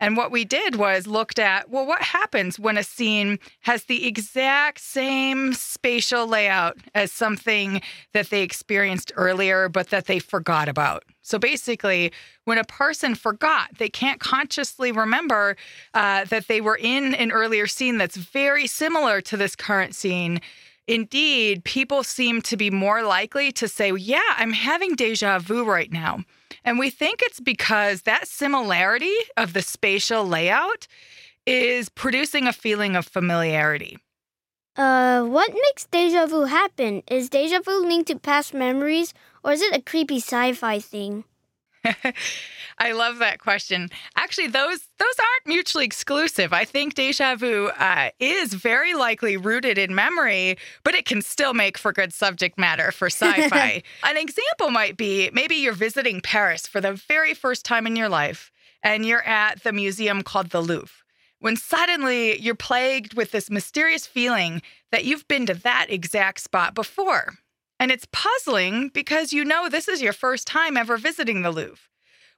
And 0.00 0.16
what 0.16 0.30
we 0.30 0.44
did 0.44 0.76
was 0.76 1.06
looked 1.06 1.38
at 1.38 1.70
well, 1.70 1.86
what 1.86 2.02
happens 2.02 2.58
when 2.58 2.76
a 2.76 2.82
scene 2.82 3.38
has 3.60 3.84
the 3.84 4.06
exact 4.06 4.80
same 4.80 5.52
spatial 5.52 6.26
layout 6.26 6.78
as 6.94 7.12
something 7.12 7.80
that 8.12 8.30
they 8.30 8.42
experienced 8.42 9.12
earlier, 9.16 9.68
but 9.68 9.90
that 9.90 10.06
they 10.06 10.18
forgot 10.18 10.68
about? 10.68 11.04
So 11.22 11.38
basically, 11.38 12.12
when 12.44 12.58
a 12.58 12.64
person 12.64 13.14
forgot, 13.14 13.70
they 13.78 13.88
can't 13.88 14.20
consciously 14.20 14.92
remember 14.92 15.56
uh, 15.94 16.24
that 16.26 16.48
they 16.48 16.60
were 16.60 16.76
in 16.76 17.14
an 17.14 17.32
earlier 17.32 17.66
scene 17.66 17.96
that's 17.96 18.16
very 18.16 18.66
similar 18.66 19.22
to 19.22 19.36
this 19.36 19.56
current 19.56 19.94
scene. 19.94 20.40
Indeed, 20.86 21.64
people 21.64 22.04
seem 22.04 22.42
to 22.42 22.58
be 22.58 22.68
more 22.68 23.02
likely 23.02 23.52
to 23.52 23.68
say, 23.68 23.90
Yeah, 23.92 24.20
I'm 24.36 24.52
having 24.52 24.96
deja 24.96 25.38
vu 25.38 25.64
right 25.64 25.90
now. 25.90 26.24
And 26.64 26.78
we 26.78 26.90
think 26.90 27.20
it's 27.22 27.40
because 27.40 28.02
that 28.02 28.26
similarity 28.26 29.14
of 29.36 29.52
the 29.52 29.62
spatial 29.62 30.26
layout 30.26 30.86
is 31.46 31.88
producing 31.90 32.46
a 32.46 32.52
feeling 32.52 32.96
of 32.96 33.06
familiarity. 33.06 33.98
Uh, 34.76 35.22
what 35.22 35.52
makes 35.52 35.86
deja 35.86 36.26
vu 36.26 36.44
happen? 36.44 37.02
Is 37.08 37.28
deja 37.28 37.60
vu 37.60 37.86
linked 37.86 38.08
to 38.08 38.18
past 38.18 38.54
memories, 38.54 39.14
or 39.44 39.52
is 39.52 39.62
it 39.62 39.76
a 39.76 39.82
creepy 39.82 40.16
sci 40.16 40.52
fi 40.52 40.80
thing? 40.80 41.24
I 42.78 42.92
love 42.92 43.18
that 43.18 43.38
question. 43.38 43.88
Actually, 44.16 44.48
those 44.48 44.80
those 44.98 45.18
aren't 45.18 45.46
mutually 45.46 45.84
exclusive. 45.84 46.52
I 46.52 46.64
think 46.64 46.94
deja 46.94 47.36
vu 47.36 47.68
uh, 47.68 48.10
is 48.18 48.54
very 48.54 48.94
likely 48.94 49.36
rooted 49.36 49.78
in 49.78 49.94
memory, 49.94 50.56
but 50.82 50.94
it 50.94 51.04
can 51.04 51.22
still 51.22 51.54
make 51.54 51.78
for 51.78 51.92
good 51.92 52.12
subject 52.12 52.58
matter 52.58 52.90
for 52.90 53.06
sci-fi. 53.06 53.82
An 54.02 54.16
example 54.16 54.70
might 54.70 54.96
be 54.96 55.30
maybe 55.32 55.54
you're 55.54 55.72
visiting 55.72 56.20
Paris 56.20 56.66
for 56.66 56.80
the 56.80 56.92
very 56.92 57.34
first 57.34 57.64
time 57.64 57.86
in 57.86 57.96
your 57.96 58.08
life, 58.08 58.50
and 58.82 59.06
you're 59.06 59.26
at 59.26 59.62
the 59.62 59.72
museum 59.72 60.22
called 60.22 60.50
the 60.50 60.60
Louvre. 60.60 61.04
When 61.38 61.56
suddenly 61.56 62.40
you're 62.40 62.54
plagued 62.54 63.14
with 63.14 63.30
this 63.30 63.50
mysterious 63.50 64.06
feeling 64.06 64.62
that 64.90 65.04
you've 65.04 65.28
been 65.28 65.46
to 65.46 65.54
that 65.54 65.86
exact 65.90 66.40
spot 66.40 66.74
before. 66.74 67.34
And 67.78 67.90
it's 67.90 68.06
puzzling 68.12 68.88
because 68.88 69.32
you 69.32 69.44
know 69.44 69.68
this 69.68 69.88
is 69.88 70.00
your 70.00 70.12
first 70.12 70.46
time 70.46 70.76
ever 70.76 70.96
visiting 70.96 71.42
the 71.42 71.50
Louvre. 71.50 71.78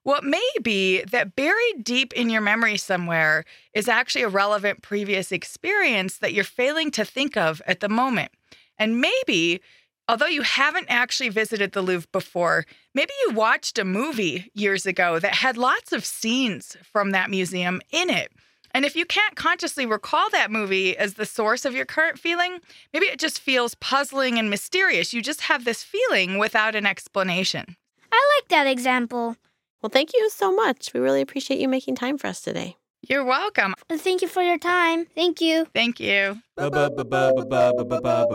What 0.02 0.22
may 0.22 0.48
be 0.62 1.02
that 1.02 1.34
buried 1.34 1.82
deep 1.82 2.12
in 2.12 2.30
your 2.30 2.40
memory 2.40 2.76
somewhere 2.76 3.44
is 3.74 3.88
actually 3.88 4.22
a 4.22 4.28
relevant 4.28 4.80
previous 4.80 5.32
experience 5.32 6.18
that 6.18 6.32
you're 6.32 6.44
failing 6.44 6.92
to 6.92 7.04
think 7.04 7.36
of 7.36 7.60
at 7.66 7.80
the 7.80 7.88
moment. 7.88 8.30
And 8.78 9.00
maybe, 9.00 9.60
although 10.08 10.26
you 10.26 10.42
haven't 10.42 10.86
actually 10.88 11.30
visited 11.30 11.72
the 11.72 11.82
Louvre 11.82 12.06
before, 12.12 12.66
maybe 12.94 13.10
you 13.26 13.34
watched 13.34 13.80
a 13.80 13.84
movie 13.84 14.48
years 14.54 14.86
ago 14.86 15.18
that 15.18 15.34
had 15.34 15.56
lots 15.56 15.92
of 15.92 16.04
scenes 16.04 16.76
from 16.84 17.10
that 17.10 17.28
museum 17.28 17.80
in 17.90 18.08
it. 18.08 18.30
And 18.76 18.84
if 18.84 18.94
you 18.94 19.06
can't 19.06 19.36
consciously 19.36 19.86
recall 19.86 20.28
that 20.32 20.50
movie 20.50 20.98
as 20.98 21.14
the 21.14 21.24
source 21.24 21.64
of 21.64 21.74
your 21.74 21.86
current 21.86 22.18
feeling, 22.18 22.58
maybe 22.92 23.06
it 23.06 23.18
just 23.18 23.40
feels 23.40 23.74
puzzling 23.76 24.38
and 24.38 24.50
mysterious. 24.50 25.14
You 25.14 25.22
just 25.22 25.40
have 25.40 25.64
this 25.64 25.82
feeling 25.82 26.36
without 26.36 26.74
an 26.74 26.84
explanation. 26.84 27.76
I 28.12 28.36
like 28.36 28.48
that 28.50 28.66
example. 28.66 29.36
Well, 29.80 29.88
thank 29.88 30.10
you 30.12 30.28
so 30.28 30.52
much. 30.52 30.92
We 30.92 31.00
really 31.00 31.22
appreciate 31.22 31.58
you 31.58 31.68
making 31.68 31.94
time 31.94 32.18
for 32.18 32.26
us 32.26 32.42
today. 32.42 32.76
You're 33.00 33.24
welcome. 33.24 33.74
Thank 33.90 34.20
you 34.20 34.28
for 34.28 34.42
your 34.42 34.58
time. 34.58 35.06
Thank 35.14 35.40
you. 35.40 35.66
Thank 35.72 35.98
you. 35.98 36.42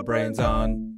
Brains 0.03 0.39
on. 0.39 0.95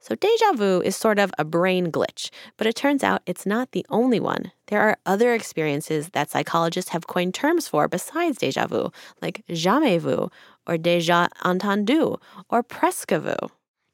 So, 0.00 0.14
deja 0.14 0.52
vu 0.54 0.80
is 0.80 0.96
sort 0.96 1.18
of 1.18 1.30
a 1.38 1.44
brain 1.44 1.92
glitch, 1.92 2.30
but 2.56 2.66
it 2.66 2.74
turns 2.74 3.04
out 3.04 3.20
it's 3.26 3.44
not 3.44 3.72
the 3.72 3.84
only 3.90 4.18
one. 4.18 4.50
There 4.68 4.80
are 4.80 4.96
other 5.04 5.34
experiences 5.34 6.10
that 6.10 6.30
psychologists 6.30 6.90
have 6.92 7.06
coined 7.06 7.34
terms 7.34 7.68
for 7.68 7.86
besides 7.86 8.38
deja 8.38 8.66
vu, 8.66 8.90
like 9.20 9.44
jamais 9.50 10.00
vu, 10.00 10.30
or 10.66 10.76
déjà 10.76 11.28
entendu, 11.44 12.18
or 12.48 12.62
presque 12.62 13.12
vu. 13.12 13.36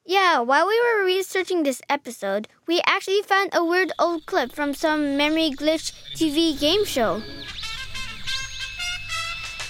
Yeah, 0.05 0.39
while 0.39 0.65
we 0.65 0.79
were 0.79 1.03
researching 1.03 1.63
this 1.63 1.81
episode, 1.89 2.47
we 2.65 2.81
actually 2.85 3.21
found 3.23 3.49
a 3.53 3.65
weird 3.65 3.91
old 3.99 4.25
clip 4.25 4.53
from 4.53 4.73
some 4.73 5.17
memory 5.17 5.51
glitch 5.51 5.91
TV 6.15 6.57
game 6.57 6.85
show. 6.85 7.21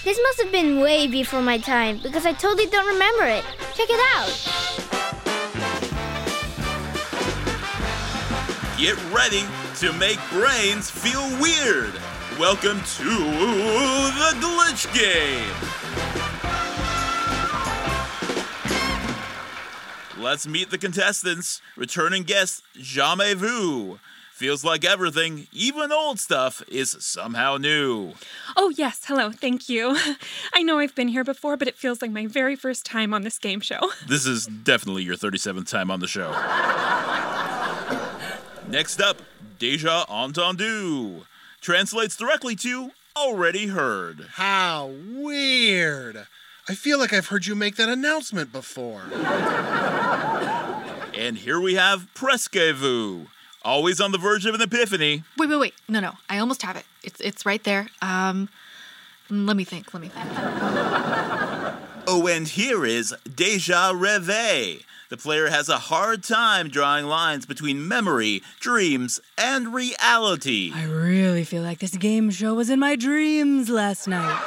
This 0.04 0.20
must 0.22 0.40
have 0.40 0.52
been 0.52 0.78
way 0.78 1.08
before 1.08 1.42
my 1.42 1.58
time 1.58 1.98
because 2.00 2.24
I 2.24 2.32
totally 2.32 2.66
don't 2.66 2.86
remember 2.86 3.24
it. 3.24 3.44
Check 3.74 3.88
it 3.90 4.00
out. 4.14 4.97
Get 8.78 8.96
ready 9.12 9.42
to 9.78 9.92
make 9.94 10.20
brains 10.30 10.88
feel 10.88 11.26
weird. 11.40 11.92
Welcome 12.38 12.78
to 12.78 13.02
the 13.02 14.36
Glitch 14.38 14.86
Game. 14.94 15.52
Let's 20.22 20.46
meet 20.46 20.70
the 20.70 20.78
contestants. 20.78 21.60
Returning 21.76 22.22
guest, 22.22 22.62
Jamais 22.76 23.34
Vu. 23.34 23.98
Feels 24.30 24.62
like 24.62 24.84
everything, 24.84 25.48
even 25.52 25.90
old 25.90 26.20
stuff, 26.20 26.62
is 26.68 26.96
somehow 27.00 27.56
new. 27.56 28.12
Oh, 28.56 28.72
yes. 28.76 29.00
Hello. 29.06 29.32
Thank 29.32 29.68
you. 29.68 29.98
I 30.54 30.62
know 30.62 30.78
I've 30.78 30.94
been 30.94 31.08
here 31.08 31.24
before, 31.24 31.56
but 31.56 31.66
it 31.66 31.74
feels 31.74 32.00
like 32.00 32.12
my 32.12 32.28
very 32.28 32.54
first 32.54 32.86
time 32.86 33.12
on 33.12 33.22
this 33.22 33.40
game 33.40 33.58
show. 33.58 33.90
This 34.06 34.24
is 34.24 34.46
definitely 34.46 35.02
your 35.02 35.16
37th 35.16 35.66
time 35.66 35.90
on 35.90 35.98
the 35.98 36.06
show. 36.06 36.30
Next 38.68 39.00
up, 39.00 39.22
Deja 39.58 40.04
Entendu. 40.06 41.24
Translates 41.60 42.16
directly 42.16 42.54
to 42.56 42.90
already 43.16 43.68
heard. 43.68 44.26
How 44.32 44.90
weird. 45.10 46.26
I 46.68 46.74
feel 46.74 46.98
like 46.98 47.12
I've 47.12 47.28
heard 47.28 47.46
you 47.46 47.54
make 47.54 47.76
that 47.76 47.88
announcement 47.88 48.52
before. 48.52 49.04
And 51.18 51.36
here 51.36 51.58
we 51.58 51.74
have 51.74 52.06
Presque 52.14 52.54
Vu. 52.54 53.26
Always 53.64 54.00
on 54.00 54.12
the 54.12 54.18
verge 54.18 54.46
of 54.46 54.54
an 54.54 54.60
epiphany. 54.62 55.24
Wait, 55.36 55.48
wait, 55.48 55.56
wait. 55.56 55.74
No, 55.88 55.98
no. 55.98 56.12
I 56.28 56.38
almost 56.38 56.62
have 56.62 56.76
it. 56.76 56.84
It's 57.02 57.20
it's 57.20 57.44
right 57.44 57.62
there. 57.64 57.88
Um 58.00 58.48
let 59.28 59.56
me 59.56 59.64
think. 59.64 59.92
Let 59.92 60.00
me 60.00 60.08
think. 60.08 60.26
Oh, 62.06 62.28
and 62.30 62.46
here 62.46 62.86
is 62.86 63.12
Deja 63.34 63.92
Rêve. 63.92 64.84
The 65.08 65.16
player 65.16 65.48
has 65.48 65.70
a 65.70 65.78
hard 65.78 66.22
time 66.22 66.68
drawing 66.68 67.06
lines 67.06 67.46
between 67.46 67.88
memory, 67.88 68.42
dreams, 68.60 69.20
and 69.38 69.72
reality. 69.72 70.70
I 70.74 70.84
really 70.84 71.44
feel 71.44 71.62
like 71.62 71.78
this 71.78 71.96
game 71.96 72.28
show 72.28 72.52
was 72.52 72.68
in 72.68 72.78
my 72.78 72.94
dreams 72.94 73.70
last 73.70 74.06
night. 74.06 74.38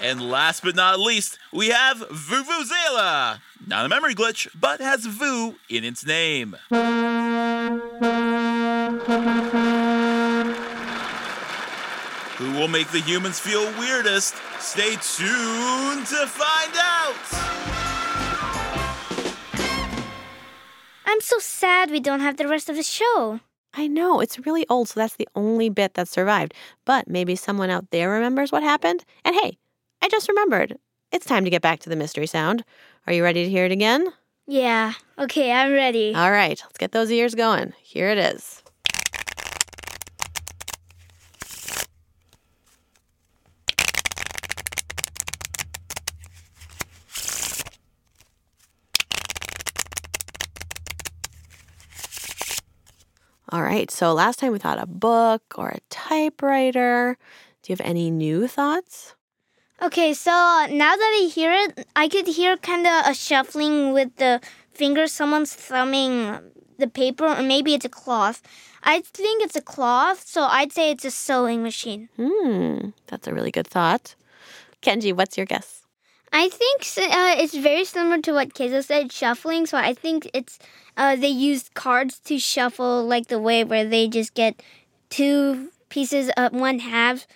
And 0.00 0.20
last 0.28 0.64
but 0.64 0.74
not 0.74 0.98
least, 0.98 1.38
we 1.52 1.68
have 1.68 1.98
Vuvuzela. 1.98 3.38
Not 3.64 3.86
a 3.86 3.88
memory 3.88 4.16
glitch, 4.16 4.48
but 4.60 4.80
has 4.80 5.06
Vu 5.06 5.54
in 5.68 5.84
its 5.84 6.04
name. 6.04 6.56
Who 12.38 12.52
will 12.52 12.68
make 12.68 12.88
the 12.90 13.00
humans 13.00 13.38
feel 13.38 13.64
weirdest? 13.78 14.34
Stay 14.58 14.96
tuned 14.96 16.06
to 16.06 16.26
find 16.26 16.72
out! 16.76 17.47
I'm 21.08 21.22
so 21.22 21.38
sad 21.38 21.90
we 21.90 22.00
don't 22.00 22.20
have 22.20 22.36
the 22.36 22.46
rest 22.46 22.68
of 22.68 22.76
the 22.76 22.82
show. 22.82 23.40
I 23.72 23.86
know, 23.86 24.20
it's 24.20 24.44
really 24.44 24.66
old, 24.68 24.90
so 24.90 25.00
that's 25.00 25.16
the 25.16 25.26
only 25.34 25.70
bit 25.70 25.94
that 25.94 26.06
survived. 26.06 26.52
But 26.84 27.08
maybe 27.08 27.34
someone 27.34 27.70
out 27.70 27.90
there 27.92 28.10
remembers 28.10 28.52
what 28.52 28.62
happened. 28.62 29.06
And 29.24 29.34
hey, 29.34 29.56
I 30.02 30.10
just 30.10 30.28
remembered. 30.28 30.76
It's 31.10 31.24
time 31.24 31.44
to 31.44 31.50
get 31.50 31.62
back 31.62 31.80
to 31.80 31.88
the 31.88 31.96
mystery 31.96 32.26
sound. 32.26 32.62
Are 33.06 33.14
you 33.14 33.24
ready 33.24 33.42
to 33.42 33.48
hear 33.48 33.64
it 33.64 33.72
again? 33.72 34.12
Yeah, 34.46 34.92
okay, 35.18 35.50
I'm 35.50 35.72
ready. 35.72 36.14
All 36.14 36.30
right, 36.30 36.60
let's 36.62 36.76
get 36.76 36.92
those 36.92 37.10
ears 37.10 37.34
going. 37.34 37.72
Here 37.82 38.10
it 38.10 38.18
is. 38.18 38.62
All 53.50 53.62
right, 53.62 53.90
so 53.90 54.12
last 54.12 54.40
time 54.40 54.52
we 54.52 54.58
thought 54.58 54.82
a 54.82 54.86
book 54.86 55.42
or 55.56 55.68
a 55.70 55.80
typewriter. 55.88 57.16
Do 57.62 57.72
you 57.72 57.76
have 57.76 57.86
any 57.86 58.10
new 58.10 58.46
thoughts? 58.46 59.14
Okay, 59.80 60.12
so 60.12 60.30
now 60.30 60.96
that 60.96 61.20
I 61.22 61.30
hear 61.32 61.52
it, 61.52 61.86
I 61.96 62.08
could 62.08 62.26
hear 62.26 62.58
kind 62.58 62.86
of 62.86 63.06
a 63.06 63.14
shuffling 63.14 63.94
with 63.94 64.16
the 64.16 64.42
fingers. 64.74 65.12
Someone's 65.12 65.54
thumbing 65.54 66.38
the 66.78 66.88
paper, 66.88 67.26
or 67.26 67.42
maybe 67.42 67.72
it's 67.72 67.86
a 67.86 67.88
cloth. 67.88 68.42
I 68.82 69.00
think 69.00 69.42
it's 69.42 69.56
a 69.56 69.62
cloth, 69.62 70.26
so 70.26 70.42
I'd 70.42 70.72
say 70.72 70.90
it's 70.90 71.06
a 71.06 71.10
sewing 71.10 71.62
machine. 71.62 72.10
Hmm, 72.16 72.90
that's 73.06 73.26
a 73.26 73.32
really 73.32 73.50
good 73.50 73.66
thought. 73.66 74.14
Kenji, 74.82 75.14
what's 75.14 75.36
your 75.38 75.46
guess? 75.46 75.77
I 76.32 76.48
think 76.48 76.82
uh, 76.98 77.34
it's 77.42 77.54
very 77.56 77.84
similar 77.84 78.20
to 78.22 78.32
what 78.32 78.54
Keizo 78.54 78.84
said, 78.84 79.12
shuffling. 79.12 79.66
So 79.66 79.76
I 79.78 79.94
think 79.94 80.28
it's 80.34 80.58
uh, 80.96 81.16
they 81.16 81.28
use 81.28 81.70
cards 81.74 82.18
to 82.20 82.38
shuffle 82.38 83.04
like 83.06 83.28
the 83.28 83.38
way 83.40 83.64
where 83.64 83.84
they 83.84 84.08
just 84.08 84.34
get 84.34 84.62
two 85.10 85.70
pieces 85.88 86.30
of 86.36 86.52
one 86.52 86.80
half 86.80 87.26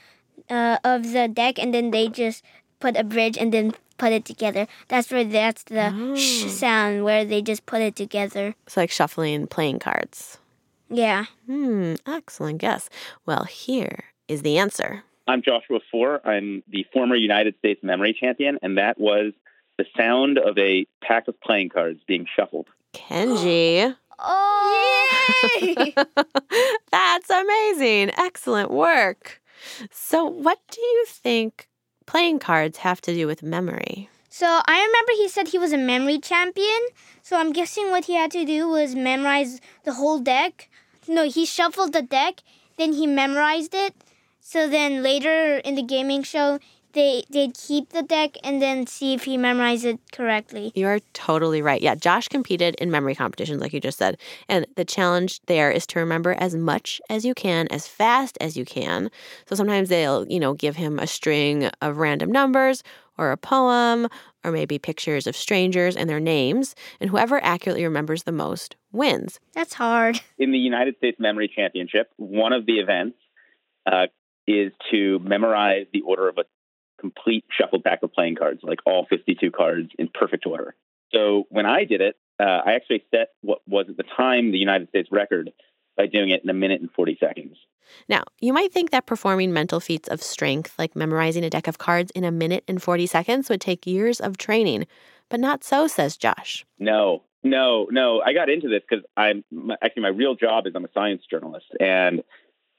uh, 0.51 0.77
of 0.85 1.13
the 1.13 1.29
deck 1.29 1.59
and 1.59 1.73
then 1.73 1.91
they 1.91 2.09
just 2.09 2.45
put 2.81 2.97
a 2.97 3.05
bridge 3.05 3.39
and 3.39 3.53
then 3.53 3.73
put 3.99 4.13
it 4.13 4.25
together. 4.25 4.67
That's 4.89 5.11
where 5.11 5.25
that's 5.25 5.63
the 5.65 5.93
Oh. 5.95 6.17
sh 6.17 6.51
sound 6.51 7.05
where 7.05 7.25
they 7.25 7.41
just 7.41 7.65
put 7.67 7.81
it 7.81 7.97
together. 7.97 8.55
It's 8.67 8.77
like 8.77 8.91
shuffling 8.91 9.47
playing 9.47 9.79
cards. 9.79 10.39
Yeah. 10.91 11.27
Hmm, 11.47 11.95
excellent 12.07 12.59
guess. 12.59 12.91
Well, 13.25 13.45
here 13.45 14.05
is 14.29 14.43
the 14.43 14.59
answer. 14.59 15.05
I'm 15.27 15.43
Joshua 15.43 15.81
Foer. 15.91 16.21
I'm 16.25 16.63
the 16.69 16.85
former 16.93 17.15
United 17.15 17.57
States 17.59 17.81
memory 17.83 18.17
champion, 18.19 18.59
and 18.63 18.79
that 18.79 18.99
was 18.99 19.33
the 19.79 19.85
sound 19.97 20.39
of 20.39 20.59
a 20.59 20.87
pack 21.03 21.29
of 21.29 21.41
playing 21.41 21.71
cards 21.71 22.01
being 22.07 22.27
shuffled. 22.37 22.69
Kenji. 22.95 23.97
Oh, 24.25 25.59
yay. 25.61 25.95
That's 26.93 27.29
amazing. 27.29 28.13
Excellent 28.17 28.71
work. 28.71 29.43
So, 29.91 30.25
what 30.25 30.61
do 30.71 30.81
you 30.81 31.05
think 31.09 31.69
playing 32.07 32.39
cards 32.39 32.79
have 32.79 33.01
to 33.01 33.15
do 33.15 33.27
with 33.27 33.43
memory? 33.43 34.09
So 34.35 34.47
I 34.47 34.81
remember 34.87 35.13
he 35.13 35.29
said 35.29 35.49
he 35.49 35.59
was 35.59 35.75
a 35.75 35.77
memory 35.77 36.19
champion. 36.19 36.87
So 37.23 37.37
I'm 37.37 37.53
guessing 37.53 37.91
what 37.91 38.07
he 38.07 38.15
had 38.15 38.31
to 38.31 38.47
do 38.47 38.67
was 38.67 38.95
memorize 38.95 39.61
the 39.85 39.93
whole 39.93 40.21
deck. 40.21 40.71
No, 41.07 41.29
he 41.29 41.45
shuffled 41.45 41.93
the 41.93 42.01
deck, 42.01 42.43
then 42.79 42.95
he 42.95 43.07
memorized 43.07 43.75
it. 43.75 43.95
So 44.45 44.69
then 44.69 45.05
later 45.05 45.59
in 45.59 45.77
the 45.77 45.83
gaming 45.83 46.25
show, 46.25 46.59
they 46.93 47.23
they'd 47.31 47.55
keep 47.55 47.91
the 47.91 48.03
deck 48.03 48.37
and 48.43 48.61
then 48.61 48.87
see 48.87 49.15
if 49.15 49.23
he 49.25 49.37
memorized 49.37 49.85
it 49.85 50.01
correctly. 50.11 50.73
You 50.75 50.89
are 50.89 50.99
totally 51.15 51.63
right. 51.63 51.81
Yeah, 51.81 51.95
Josh 51.95 52.29
competed 52.29 52.75
in 52.75 52.91
memory 52.91 53.15
competitions, 53.15 53.61
like 53.61 53.73
you 53.73 53.81
just 53.81 53.99
said. 53.99 54.19
And 54.49 54.67
the 54.75 54.85
challenge 54.85 55.41
there 55.47 55.71
is 55.71 55.87
to 55.87 56.01
remember 56.01 56.33
as 56.33 56.57
much 56.57 57.01
as 57.09 57.25
you 57.25 57.35
can, 57.35 57.69
as 57.69 57.87
fast 57.87 58.37
as 58.41 58.57
you 58.57 58.65
can. 58.65 59.11
So 59.47 59.55
sometimes 59.55 59.89
they'll, 59.89 60.27
you 60.27 60.41
know, 60.41 60.55
give 60.55 60.75
him 60.75 60.99
a 60.99 61.07
string 61.07 61.71
of 61.81 61.99
random 61.99 62.31
numbers 62.31 62.83
or 63.17 63.31
a 63.31 63.37
poem 63.37 64.09
or 64.45 64.51
maybe 64.51 64.77
pictures 64.77 65.29
of 65.29 65.37
strangers 65.37 65.97
and 65.97 66.11
their 66.11 66.21
names. 66.21 66.75
And 67.01 67.11
whoever 67.11 67.43
accurately 67.45 67.85
remembers 67.85 68.25
the 68.25 68.33
most 68.33 68.75
wins. 68.91 69.39
That's 69.55 69.75
hard. 69.75 70.21
In 70.37 70.51
the 70.51 70.59
United 70.59 70.97
States 70.97 71.19
Memory 71.21 71.51
Championship, 71.55 72.11
one 72.17 72.53
of 72.53 72.67
the 72.67 72.81
events 72.81 73.17
uh, 73.87 74.07
is 74.47 74.73
to 74.91 75.19
memorize 75.21 75.87
the 75.93 76.03
order 76.03 76.29
of 76.29 76.39
a 76.39 76.45
complete 77.01 77.45
shuffled 77.51 77.85
pack 77.85 78.03
of 78.03 78.13
playing 78.13 78.37
cards, 78.37 78.61
like 78.63 78.79
all 78.87 79.07
52 79.09 79.51
cards 79.51 79.91
in 79.99 80.09
perfect 80.09 80.47
order. 80.47 80.75
So 81.13 81.45
when 81.51 81.67
I 81.67 81.85
did 81.85 82.01
it, 82.01 82.17
uh, 82.41 82.61
I 82.65 82.73
actually 82.75 83.05
set 83.11 83.29
what 83.43 83.59
was 83.67 83.87
at 83.89 83.97
the 83.97 84.05
time 84.17 84.53
the 84.53 84.59
United 84.59 84.89
States 84.89 85.09
record 85.13 85.51
by 85.97 86.07
doing 86.07 86.31
it 86.31 86.43
in 86.43 86.51
a 86.51 86.55
minute 86.55 86.81
and 86.81 86.91
40 86.91 87.19
seconds. 87.21 87.57
Now, 88.09 88.23
you 88.41 88.53
might 88.53 88.73
think 88.73 88.91
that 88.91 89.07
performing 89.07 89.53
mental 89.53 89.81
feats 89.81 90.09
of 90.09 90.23
strength, 90.23 90.75
like 90.79 90.97
memorizing 90.97 91.45
a 91.45 91.51
deck 91.51 91.69
of 91.69 91.79
cards 91.79 92.11
in 92.13 92.25
a 92.25 92.31
minute 92.31 92.65
and 92.67 92.83
40 92.83 93.07
seconds, 93.07 93.51
would 93.51 93.61
take 93.61 93.87
years 93.87 94.21
of 94.21 94.39
training. 94.39 94.87
But 95.29 95.41
not 95.41 95.65
so, 95.65 95.87
says 95.87 96.17
Josh. 96.17 96.65
No, 96.79 97.23
no, 97.43 97.89
no. 97.91 98.23
I 98.25 98.33
got 98.33 98.49
into 98.49 98.69
this 98.69 98.83
because 98.89 99.05
I'm 99.17 99.45
actually 99.83 100.03
my 100.03 100.09
real 100.09 100.35
job 100.35 100.67
is 100.67 100.73
I'm 100.75 100.85
a 100.85 100.93
science 100.95 101.23
journalist, 101.31 101.67
and 101.81 102.23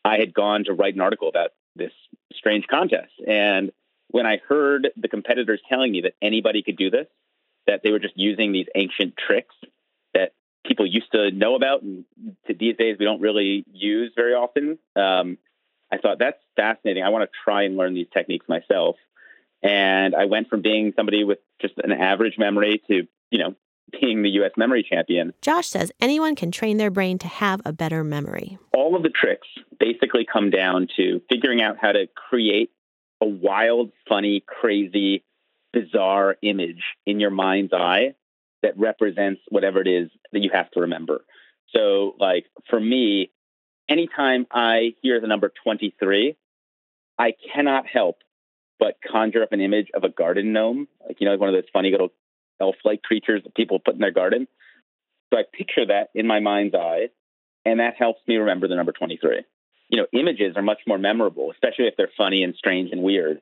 I 0.04 0.18
had 0.18 0.34
gone 0.34 0.66
to 0.66 0.74
write 0.74 0.96
an 0.96 1.02
article 1.02 1.30
about 1.30 1.52
this 1.76 1.92
strange 2.34 2.68
contest. 2.68 3.12
And 3.26 3.72
when 4.10 4.26
I 4.26 4.38
heard 4.48 4.90
the 4.98 5.08
competitors 5.08 5.62
telling 5.70 5.92
me 5.92 6.02
that 6.02 6.14
anybody 6.22 6.62
could 6.62 6.78
do 6.78 6.90
this, 6.90 7.08
that 7.68 7.82
they 7.84 7.92
were 7.92 8.00
just 8.00 8.18
using 8.18 8.52
these 8.52 8.68
ancient 8.76 9.16
tricks 9.18 9.56
that 10.14 10.34
people 10.66 10.86
used 10.86 11.12
to 11.14 11.32
know 11.32 11.56
about 11.56 11.82
and 11.82 12.06
to 12.48 12.54
these 12.54 12.76
days 12.78 12.98
we 13.00 13.06
don't 13.06 13.22
really 13.22 13.64
use 13.72 14.12
very 14.16 14.34
often, 14.34 14.78
um, 14.96 15.38
I 15.92 15.98
thought 15.98 16.20
that's 16.20 16.42
fascinating. 16.56 17.04
I 17.04 17.10
want 17.10 17.30
to 17.30 17.38
try 17.44 17.64
and 17.64 17.78
learn 17.78 17.94
these 17.94 18.08
techniques 18.12 18.48
myself. 18.50 18.96
And 19.62 20.16
I 20.16 20.26
went 20.26 20.50
from 20.50 20.62
being 20.62 20.94
somebody 20.96 21.24
with 21.24 21.40
just 21.62 21.76
an 21.78 21.92
average 21.92 22.38
memory 22.38 22.82
to, 22.88 23.08
you 23.30 23.40
know, 23.40 23.56
being 23.92 24.24
the 24.24 24.30
U.S. 24.32 24.52
memory 24.58 24.86
champion. 24.88 25.34
Josh 25.42 25.68
says 25.68 25.92
anyone 26.00 26.36
can 26.36 26.52
train 26.52 26.78
their 26.78 26.92
brain 26.92 27.18
to 27.20 27.28
have 27.28 27.62
a 27.66 27.74
better 27.74 28.04
memory. 28.04 28.58
All 28.74 28.96
of 28.96 29.04
the 29.04 29.10
tricks 29.10 29.48
basically 29.80 30.26
come 30.32 30.50
down 30.50 30.88
to 30.98 31.22
figuring 31.30 31.62
out 31.62 31.78
how 31.80 31.92
to 31.92 32.08
create 32.16 32.72
a 33.22 33.26
wild, 33.26 33.92
funny, 34.08 34.44
crazy, 34.46 35.24
bizarre 35.72 36.38
image 36.42 36.84
in 37.06 37.20
your 37.20 37.32
mind's 37.32 37.74
eye 37.74 38.16
that 38.62 38.78
represents 38.78 39.42
whatever 39.50 39.82
it 39.82 39.88
is 39.88 40.10
that 40.32 40.44
you 40.44 40.50
have 40.54 40.70
to 40.72 40.82
remember. 40.82 41.24
So, 41.76 42.16
like 42.20 42.46
for 42.70 42.80
me, 42.80 43.32
anytime 43.90 44.48
I 44.52 44.94
hear 45.02 45.20
the 45.20 45.28
number 45.28 45.52
23, 45.64 46.38
I 47.18 47.34
cannot 47.54 47.86
help 47.88 48.18
but 48.80 48.98
conjure 49.10 49.44
up 49.44 49.52
an 49.52 49.62
image 49.62 49.88
of 49.94 50.04
a 50.04 50.10
garden 50.10 50.52
gnome, 50.52 50.88
like, 51.06 51.22
you 51.22 51.28
know, 51.28 51.38
one 51.38 51.50
of 51.50 51.56
those 51.56 51.70
funny 51.72 51.92
little 51.92 52.12
elf 52.64 52.76
like 52.84 53.02
creatures 53.02 53.42
that 53.44 53.56
people 53.56 53.80
put 53.80 53.96
in 53.96 54.00
their 54.00 54.12
garden. 54.12 54.48
So 55.32 55.40
I 55.40 55.44
picture 55.52 55.86
that 55.88 56.10
in 56.16 56.28
my 56.28 56.40
mind's 56.40 56.76
eye, 56.76 57.10
and 57.66 57.80
that 57.80 57.96
helps 57.98 58.22
me 58.28 58.38
remember 58.38 58.68
the 58.68 58.76
number 58.76 58.92
23 58.92 59.44
you 59.94 59.98
know, 59.98 60.08
images 60.12 60.56
are 60.56 60.64
much 60.64 60.80
more 60.88 60.98
memorable, 60.98 61.52
especially 61.52 61.86
if 61.86 61.96
they're 61.96 62.10
funny 62.18 62.44
and 62.44 62.56
strange 62.56 62.90
and 62.92 63.04
weird. 63.04 63.42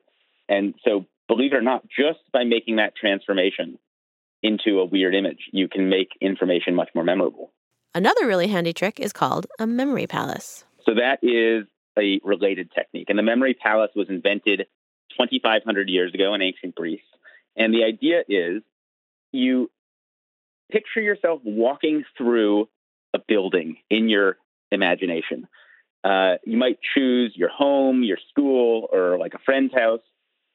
And 0.50 0.74
so, 0.84 1.06
believe 1.26 1.54
it 1.54 1.56
or 1.56 1.62
not, 1.62 1.82
just 1.88 2.18
by 2.30 2.44
making 2.44 2.76
that 2.76 2.94
transformation 2.94 3.78
into 4.42 4.80
a 4.80 4.84
weird 4.84 5.14
image, 5.14 5.48
you 5.50 5.66
can 5.66 5.88
make 5.88 6.10
information 6.20 6.74
much 6.74 6.90
more 6.94 7.04
memorable. 7.04 7.52
Another 7.94 8.26
really 8.26 8.48
handy 8.48 8.74
trick 8.74 9.00
is 9.00 9.14
called 9.14 9.46
a 9.58 9.66
memory 9.66 10.06
palace. 10.06 10.64
So, 10.84 10.94
that 10.96 11.20
is 11.22 11.66
a 11.98 12.20
related 12.22 12.70
technique. 12.72 13.08
And 13.08 13.18
the 13.18 13.22
memory 13.22 13.54
palace 13.54 13.90
was 13.96 14.10
invented 14.10 14.66
2,500 15.18 15.88
years 15.88 16.12
ago 16.12 16.34
in 16.34 16.42
ancient 16.42 16.74
Greece. 16.74 17.00
And 17.56 17.72
the 17.72 17.84
idea 17.84 18.24
is 18.28 18.62
you 19.32 19.70
picture 20.70 21.00
yourself 21.00 21.40
walking 21.44 22.04
through 22.16 22.68
a 23.14 23.18
building 23.18 23.76
in 23.90 24.08
your 24.08 24.36
imagination. 24.70 25.48
Uh, 26.02 26.34
you 26.44 26.56
might 26.56 26.78
choose 26.94 27.32
your 27.36 27.50
home, 27.50 28.02
your 28.02 28.18
school, 28.30 28.88
or 28.92 29.18
like 29.18 29.34
a 29.34 29.38
friend's 29.44 29.72
house. 29.74 30.00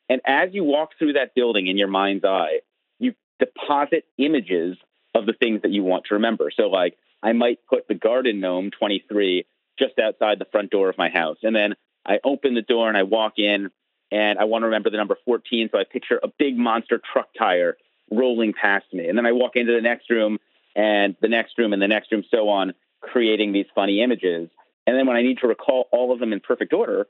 And 0.09 0.21
as 0.25 0.49
you 0.53 0.63
walk 0.63 0.91
through 0.97 1.13
that 1.13 1.35
building 1.35 1.67
in 1.67 1.77
your 1.77 1.87
mind's 1.87 2.25
eye, 2.25 2.61
you 2.99 3.13
deposit 3.39 4.05
images 4.17 4.77
of 5.13 5.25
the 5.25 5.33
things 5.33 5.61
that 5.61 5.71
you 5.71 5.83
want 5.83 6.05
to 6.05 6.15
remember. 6.15 6.51
So, 6.55 6.63
like, 6.63 6.97
I 7.23 7.33
might 7.33 7.59
put 7.69 7.87
the 7.87 7.95
garden 7.95 8.39
gnome 8.39 8.71
23 8.71 9.45
just 9.79 9.99
outside 9.99 10.39
the 10.39 10.45
front 10.45 10.71
door 10.71 10.89
of 10.89 10.97
my 10.97 11.09
house. 11.09 11.37
And 11.43 11.55
then 11.55 11.75
I 12.05 12.19
open 12.23 12.53
the 12.53 12.61
door 12.61 12.87
and 12.87 12.97
I 12.97 13.03
walk 13.03 13.33
in 13.37 13.69
and 14.11 14.39
I 14.39 14.45
want 14.45 14.63
to 14.63 14.67
remember 14.67 14.89
the 14.89 14.97
number 14.97 15.17
14. 15.25 15.69
So 15.71 15.79
I 15.79 15.83
picture 15.83 16.19
a 16.21 16.27
big 16.27 16.57
monster 16.57 17.01
truck 17.11 17.29
tire 17.37 17.77
rolling 18.11 18.53
past 18.53 18.85
me. 18.93 19.07
And 19.07 19.17
then 19.17 19.25
I 19.25 19.31
walk 19.31 19.55
into 19.55 19.73
the 19.73 19.81
next 19.81 20.09
room 20.09 20.37
and 20.75 21.15
the 21.21 21.27
next 21.27 21.57
room 21.57 21.73
and 21.73 21.81
the 21.81 21.87
next 21.87 22.11
room, 22.11 22.23
so 22.29 22.49
on, 22.49 22.73
creating 23.01 23.51
these 23.51 23.65
funny 23.73 24.01
images. 24.01 24.49
And 24.85 24.95
then 24.95 25.07
when 25.07 25.17
I 25.17 25.21
need 25.21 25.39
to 25.39 25.47
recall 25.47 25.87
all 25.91 26.13
of 26.13 26.19
them 26.19 26.31
in 26.33 26.39
perfect 26.39 26.73
order, 26.73 27.07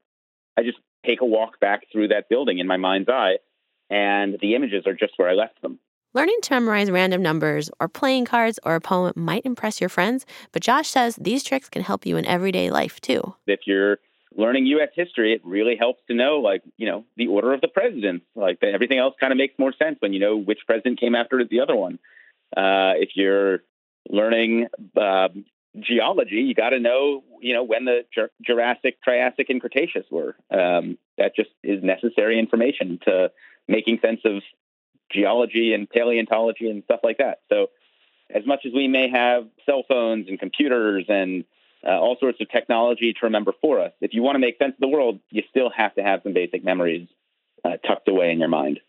I 0.58 0.64
just 0.64 0.80
take 1.06 1.22
a 1.22 1.26
walk 1.26 1.60
back 1.60 1.84
through 1.92 2.08
that 2.10 2.30
building 2.30 2.60
in 2.60 2.68
my 2.68 2.78
mind's 2.78 3.10
eye, 3.10 3.38
and 3.90 4.38
the 4.42 4.56
images 4.56 4.88
are 4.88 4.94
just 4.94 5.14
where 5.18 5.30
I 5.30 5.34
left 5.34 5.62
them. 5.62 5.80
Learning 6.14 6.38
to 6.42 6.54
memorize 6.54 6.90
random 6.90 7.22
numbers 7.22 7.70
or 7.80 7.88
playing 7.88 8.26
cards 8.26 8.60
or 8.64 8.74
a 8.76 8.82
poem 8.82 9.14
might 9.16 9.46
impress 9.46 9.80
your 9.80 9.90
friends, 9.90 10.26
but 10.52 10.64
Josh 10.64 10.90
says 10.90 11.16
these 11.18 11.44
tricks 11.44 11.70
can 11.70 11.84
help 11.84 12.06
you 12.06 12.18
in 12.18 12.26
everyday 12.26 12.72
life 12.72 13.00
too. 13.02 13.36
If 13.46 13.62
you're 13.68 14.00
learning 14.36 14.66
U.S. 14.68 14.90
history, 14.94 15.34
it 15.34 15.42
really 15.44 15.76
helps 15.78 16.02
to 16.08 16.14
know, 16.14 16.38
like, 16.38 16.62
you 16.78 16.88
know, 16.88 17.06
the 17.16 17.28
order 17.28 17.54
of 17.54 17.62
the 17.62 17.68
presidents. 17.68 18.26
Like, 18.36 18.60
everything 18.62 19.00
else 19.00 19.16
kind 19.20 19.32
of 19.32 19.38
makes 19.38 19.58
more 19.58 19.74
sense 19.74 19.98
when 20.00 20.14
you 20.14 20.20
know 20.20 20.38
which 20.38 20.60
president 20.66 21.00
came 21.00 21.16
after 21.16 21.44
the 21.44 21.62
other 21.62 21.76
one. 21.76 22.00
Uh, 22.56 22.96
if 22.98 23.10
you're 23.16 23.60
learning 24.10 24.68
uh, 24.96 25.30
geology, 25.80 26.36
you 26.36 26.54
got 26.54 26.70
to 26.70 26.80
know, 26.80 27.24
you 27.42 27.54
know, 27.54 27.64
when 27.64 27.86
the 27.86 28.06
Jurassic, 28.46 29.02
Triassic, 29.04 29.50
and 29.50 29.62
Cretaceous 29.62 30.06
were. 30.12 30.36
Um, 30.52 30.98
that 31.18 31.36
just 31.36 31.50
is 31.64 31.84
necessary 31.84 32.40
information 32.40 33.00
to 33.06 33.32
making 33.68 34.00
sense 34.02 34.22
of 34.26 34.42
geology 35.12 35.74
and 35.74 35.90
paleontology 35.90 36.70
and 36.70 36.84
stuff 36.84 37.00
like 37.04 37.18
that. 37.18 37.40
So, 37.50 37.68
as 38.34 38.46
much 38.46 38.66
as 38.66 38.74
we 38.74 38.88
may 38.90 39.10
have 39.10 39.48
cell 39.66 39.84
phones 39.88 40.28
and 40.28 40.38
computers 40.38 41.06
and 41.08 41.46
uh, 41.88 41.92
all 41.92 42.18
sorts 42.20 42.40
of 42.42 42.50
technology 42.50 43.14
to 43.14 43.20
remember 43.24 43.54
for 43.62 43.80
us, 43.80 43.94
if 44.02 44.14
you 44.14 44.22
want 44.22 44.36
to 44.36 44.40
make 44.40 44.58
sense 44.58 44.74
of 44.74 44.80
the 44.80 44.88
world, 44.88 45.20
you 45.30 45.44
still 45.50 45.72
have 45.76 45.96
to 45.96 46.04
have 46.04 46.22
some 46.24 46.34
basic 46.34 46.64
memories 46.64 47.08
uh, 47.64 47.78
tucked 47.88 48.08
away 48.08 48.32
in 48.32 48.40
your 48.40 48.50
mind. 48.50 48.80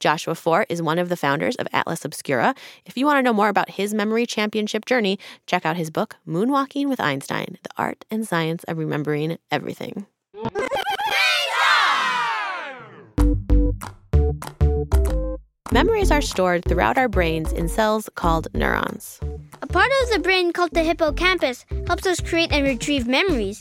Joshua 0.00 0.34
Foer 0.34 0.64
is 0.68 0.80
one 0.80 0.98
of 0.98 1.08
the 1.08 1.16
founders 1.16 1.56
of 1.56 1.66
Atlas 1.72 2.04
Obscura. 2.04 2.54
If 2.84 2.96
you 2.96 3.04
want 3.04 3.18
to 3.18 3.22
know 3.22 3.32
more 3.32 3.48
about 3.48 3.70
his 3.70 3.92
memory 3.92 4.26
championship 4.26 4.84
journey, 4.84 5.18
check 5.46 5.66
out 5.66 5.76
his 5.76 5.90
book, 5.90 6.16
Moonwalking 6.26 6.88
with 6.88 7.00
Einstein 7.00 7.58
The 7.62 7.70
Art 7.76 8.04
and 8.10 8.26
Science 8.26 8.62
of 8.64 8.78
Remembering 8.78 9.38
Everything. 9.50 10.06
Memories 15.70 16.10
are 16.10 16.22
stored 16.22 16.64
throughout 16.64 16.96
our 16.96 17.08
brains 17.08 17.52
in 17.52 17.68
cells 17.68 18.08
called 18.14 18.48
neurons. 18.54 19.20
A 19.60 19.66
part 19.66 19.90
of 20.02 20.10
the 20.10 20.18
brain 20.18 20.50
called 20.50 20.70
the 20.72 20.82
hippocampus 20.82 21.66
helps 21.86 22.06
us 22.06 22.20
create 22.20 22.52
and 22.52 22.64
retrieve 22.64 23.06
memories. 23.06 23.60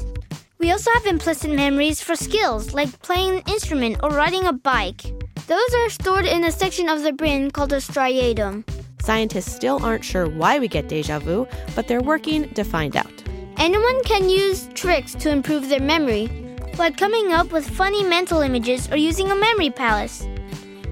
We 0.58 0.72
also 0.72 0.90
have 0.94 1.06
implicit 1.06 1.52
memories 1.52 2.00
for 2.00 2.16
skills 2.16 2.74
like 2.74 3.02
playing 3.02 3.40
an 3.40 3.44
instrument 3.48 3.98
or 4.04 4.12
riding 4.12 4.46
a 4.46 4.54
bike. 4.54 5.02
Those 5.48 5.74
are 5.76 5.90
stored 5.90 6.26
in 6.26 6.46
a 6.46 6.52
section 6.52 6.88
of 6.88 7.04
the 7.04 7.12
brain 7.12 7.52
called 7.52 7.72
the 7.72 7.82
striatum. 7.82 8.64
Scientists 9.02 9.54
still 9.54 9.84
aren't 9.84 10.06
sure 10.06 10.30
why 10.30 10.60
we 10.60 10.70
get 10.70 10.88
deja 10.88 11.20
vu, 11.20 11.46
but 11.76 11.90
they're 11.90 12.00
working 12.00 12.48
to 12.54 12.64
find 12.64 12.96
out. 12.96 13.12
Anyone 13.58 14.02
can 14.06 14.30
use 14.30 14.70
tricks 14.76 15.14
to 15.16 15.30
improve 15.30 15.68
their 15.68 15.82
memory, 15.82 16.30
like 16.78 16.96
coming 16.96 17.34
up 17.34 17.52
with 17.52 17.70
funny 17.70 18.06
mental 18.06 18.40
images 18.40 18.90
or 18.90 18.96
using 18.96 19.30
a 19.30 19.36
memory 19.36 19.72
palace. 19.72 20.26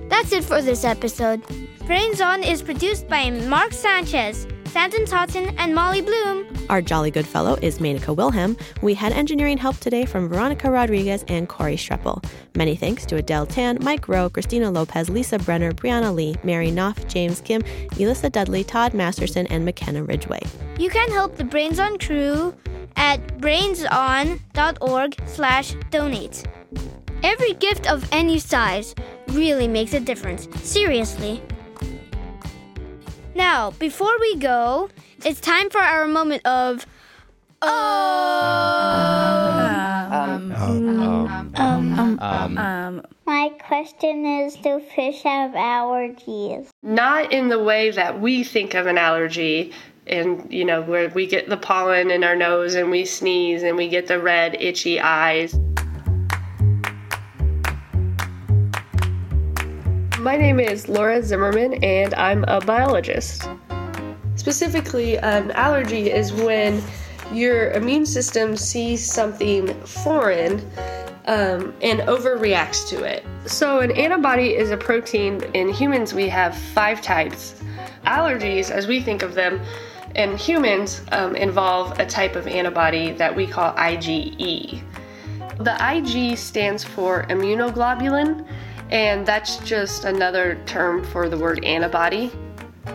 That's 0.09 0.31
it 0.31 0.43
for 0.43 0.61
this 0.61 0.83
episode. 0.83 1.41
Brains 1.85 2.21
On 2.21 2.43
is 2.43 2.61
produced 2.61 3.07
by 3.07 3.29
Marc 3.29 3.73
Sanchez, 3.73 4.47
Sanden 4.65 5.05
Totten 5.05 5.55
and 5.57 5.73
Molly 5.73 6.01
Bloom. 6.01 6.45
Our 6.69 6.81
jolly 6.81 7.11
good 7.11 7.27
fellow 7.27 7.57
is 7.61 7.79
Manica 7.79 8.11
Wilhelm. 8.11 8.57
We 8.81 8.93
had 8.93 9.13
engineering 9.13 9.57
help 9.57 9.77
today 9.77 10.05
from 10.05 10.27
Veronica 10.27 10.69
Rodriguez 10.69 11.23
and 11.27 11.47
Corey 11.47 11.75
Streppel. 11.75 12.25
Many 12.55 12.75
thanks 12.75 13.05
to 13.05 13.17
Adele 13.17 13.45
Tan, 13.45 13.77
Mike 13.81 14.07
Rowe, 14.07 14.29
Christina 14.29 14.71
Lopez, 14.71 15.09
Lisa 15.09 15.39
Brenner, 15.39 15.71
Brianna 15.71 16.13
Lee, 16.13 16.35
Mary 16.43 16.71
Knopf, 16.71 17.07
James 17.07 17.39
Kim, 17.41 17.63
Elissa 17.99 18.29
Dudley, 18.29 18.63
Todd 18.63 18.93
Masterson, 18.93 19.47
and 19.47 19.63
McKenna 19.63 20.03
Ridgway. 20.03 20.41
You 20.79 20.89
can 20.89 21.09
help 21.11 21.35
the 21.35 21.43
Brains 21.43 21.79
On 21.79 21.97
crew 21.97 22.53
at 22.95 23.25
brainson.org 23.39 25.15
slash 25.27 25.75
donate. 25.91 26.43
Every 27.25 27.53
gift 27.55 27.89
of 27.89 28.07
any 28.11 28.37
size 28.37 28.93
really 29.29 29.67
makes 29.67 29.95
a 29.95 29.99
difference. 29.99 30.47
Seriously. 30.61 31.41
Now, 33.33 33.71
before 33.71 34.15
we 34.19 34.35
go, 34.35 34.89
it's 35.25 35.41
time 35.41 35.71
for 35.71 35.81
our 35.81 36.07
moment 36.07 36.45
of 36.45 36.85
Um, 37.63 37.71
Um, 41.57 42.57
um, 42.57 43.01
my 43.25 43.49
question 43.67 44.25
is 44.25 44.55
do 44.57 44.79
fish 44.95 45.23
have 45.23 45.51
allergies? 45.51 46.67
Not 46.83 47.31
in 47.31 47.49
the 47.49 47.57
way 47.57 47.89
that 47.89 48.21
we 48.21 48.43
think 48.43 48.75
of 48.75 48.85
an 48.85 48.99
allergy, 48.99 49.73
and 50.05 50.45
you 50.53 50.63
know, 50.63 50.83
where 50.83 51.09
we 51.09 51.25
get 51.25 51.49
the 51.49 51.57
pollen 51.57 52.11
in 52.11 52.23
our 52.23 52.35
nose 52.35 52.75
and 52.75 52.91
we 52.91 53.03
sneeze 53.03 53.63
and 53.63 53.75
we 53.75 53.89
get 53.89 54.05
the 54.07 54.19
red, 54.19 54.55
itchy 54.59 54.99
eyes. 54.99 55.57
My 60.25 60.37
name 60.37 60.59
is 60.59 60.89
Laura 60.89 61.21
Zimmerman, 61.21 61.75
and 61.83 62.11
I'm 62.15 62.45
a 62.47 62.59
biologist. 62.59 63.47
Specifically, 64.35 65.19
an 65.19 65.51
allergy 65.51 66.09
is 66.09 66.33
when 66.33 66.81
your 67.31 67.69
immune 67.73 68.07
system 68.07 68.57
sees 68.57 69.05
something 69.05 69.71
foreign 69.83 70.53
um, 71.27 71.75
and 71.83 71.99
overreacts 72.09 72.89
to 72.89 73.03
it. 73.03 73.23
So, 73.45 73.81
an 73.81 73.91
antibody 73.91 74.55
is 74.55 74.71
a 74.71 74.77
protein. 74.77 75.43
In 75.53 75.69
humans, 75.69 76.11
we 76.11 76.27
have 76.29 76.57
five 76.57 77.03
types. 77.03 77.61
Allergies, 78.07 78.71
as 78.71 78.87
we 78.87 79.01
think 79.01 79.21
of 79.21 79.35
them, 79.35 79.61
in 80.15 80.35
humans 80.37 81.03
um, 81.11 81.35
involve 81.35 81.99
a 81.99 82.05
type 82.07 82.35
of 82.35 82.47
antibody 82.47 83.11
that 83.11 83.35
we 83.35 83.45
call 83.45 83.73
IgE. 83.73 84.81
The 85.59 85.77
IG 85.95 86.35
stands 86.35 86.83
for 86.83 87.25
immunoglobulin, 87.25 88.43
and 88.91 89.25
that's 89.25 89.57
just 89.57 90.05
another 90.05 90.59
term 90.65 91.03
for 91.03 91.29
the 91.29 91.37
word 91.37 91.63
antibody. 91.63 92.31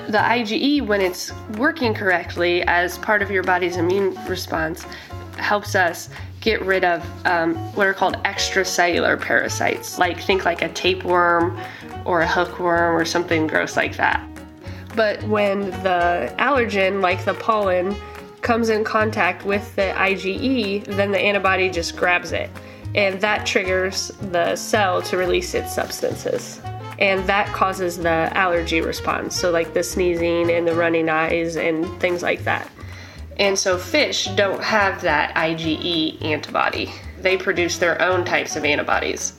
The 0.08 0.18
IgE, 0.18 0.86
when 0.86 1.00
it's 1.00 1.32
working 1.56 1.94
correctly 1.94 2.62
as 2.62 2.98
part 2.98 3.22
of 3.22 3.30
your 3.30 3.42
body's 3.42 3.76
immune 3.76 4.14
response, 4.26 4.84
helps 5.36 5.74
us 5.74 6.08
get 6.40 6.62
rid 6.62 6.84
of 6.84 7.04
um, 7.26 7.54
what 7.74 7.86
are 7.86 7.94
called 7.94 8.16
extracellular 8.24 9.20
parasites, 9.20 9.98
like 9.98 10.20
think 10.20 10.44
like 10.44 10.62
a 10.62 10.68
tapeworm 10.70 11.60
or 12.04 12.22
a 12.22 12.26
hookworm 12.26 12.96
or 12.96 13.04
something 13.04 13.46
gross 13.46 13.76
like 13.76 13.96
that. 13.96 14.26
But 14.96 15.22
when 15.24 15.70
the 15.82 16.34
allergen, 16.38 17.00
like 17.00 17.24
the 17.24 17.34
pollen, 17.34 17.94
comes 18.42 18.70
in 18.70 18.84
contact 18.84 19.44
with 19.44 19.74
the 19.76 19.92
IgE, 19.96 20.86
then 20.86 21.12
the 21.12 21.20
antibody 21.20 21.68
just 21.68 21.96
grabs 21.96 22.32
it. 22.32 22.50
And 22.94 23.20
that 23.20 23.46
triggers 23.46 24.08
the 24.30 24.56
cell 24.56 25.00
to 25.02 25.16
release 25.16 25.54
its 25.54 25.74
substances. 25.74 26.60
And 26.98 27.26
that 27.26 27.46
causes 27.48 27.96
the 27.96 28.30
allergy 28.36 28.80
response. 28.80 29.34
So, 29.34 29.50
like 29.50 29.72
the 29.72 29.82
sneezing 29.82 30.50
and 30.50 30.66
the 30.66 30.74
running 30.74 31.08
eyes 31.08 31.56
and 31.56 31.86
things 32.00 32.22
like 32.22 32.44
that. 32.44 32.70
And 33.38 33.58
so, 33.58 33.78
fish 33.78 34.26
don't 34.34 34.62
have 34.62 35.00
that 35.02 35.34
IgE 35.34 36.22
antibody, 36.22 36.92
they 37.20 37.36
produce 37.36 37.78
their 37.78 38.00
own 38.02 38.24
types 38.24 38.56
of 38.56 38.64
antibodies. 38.64 39.34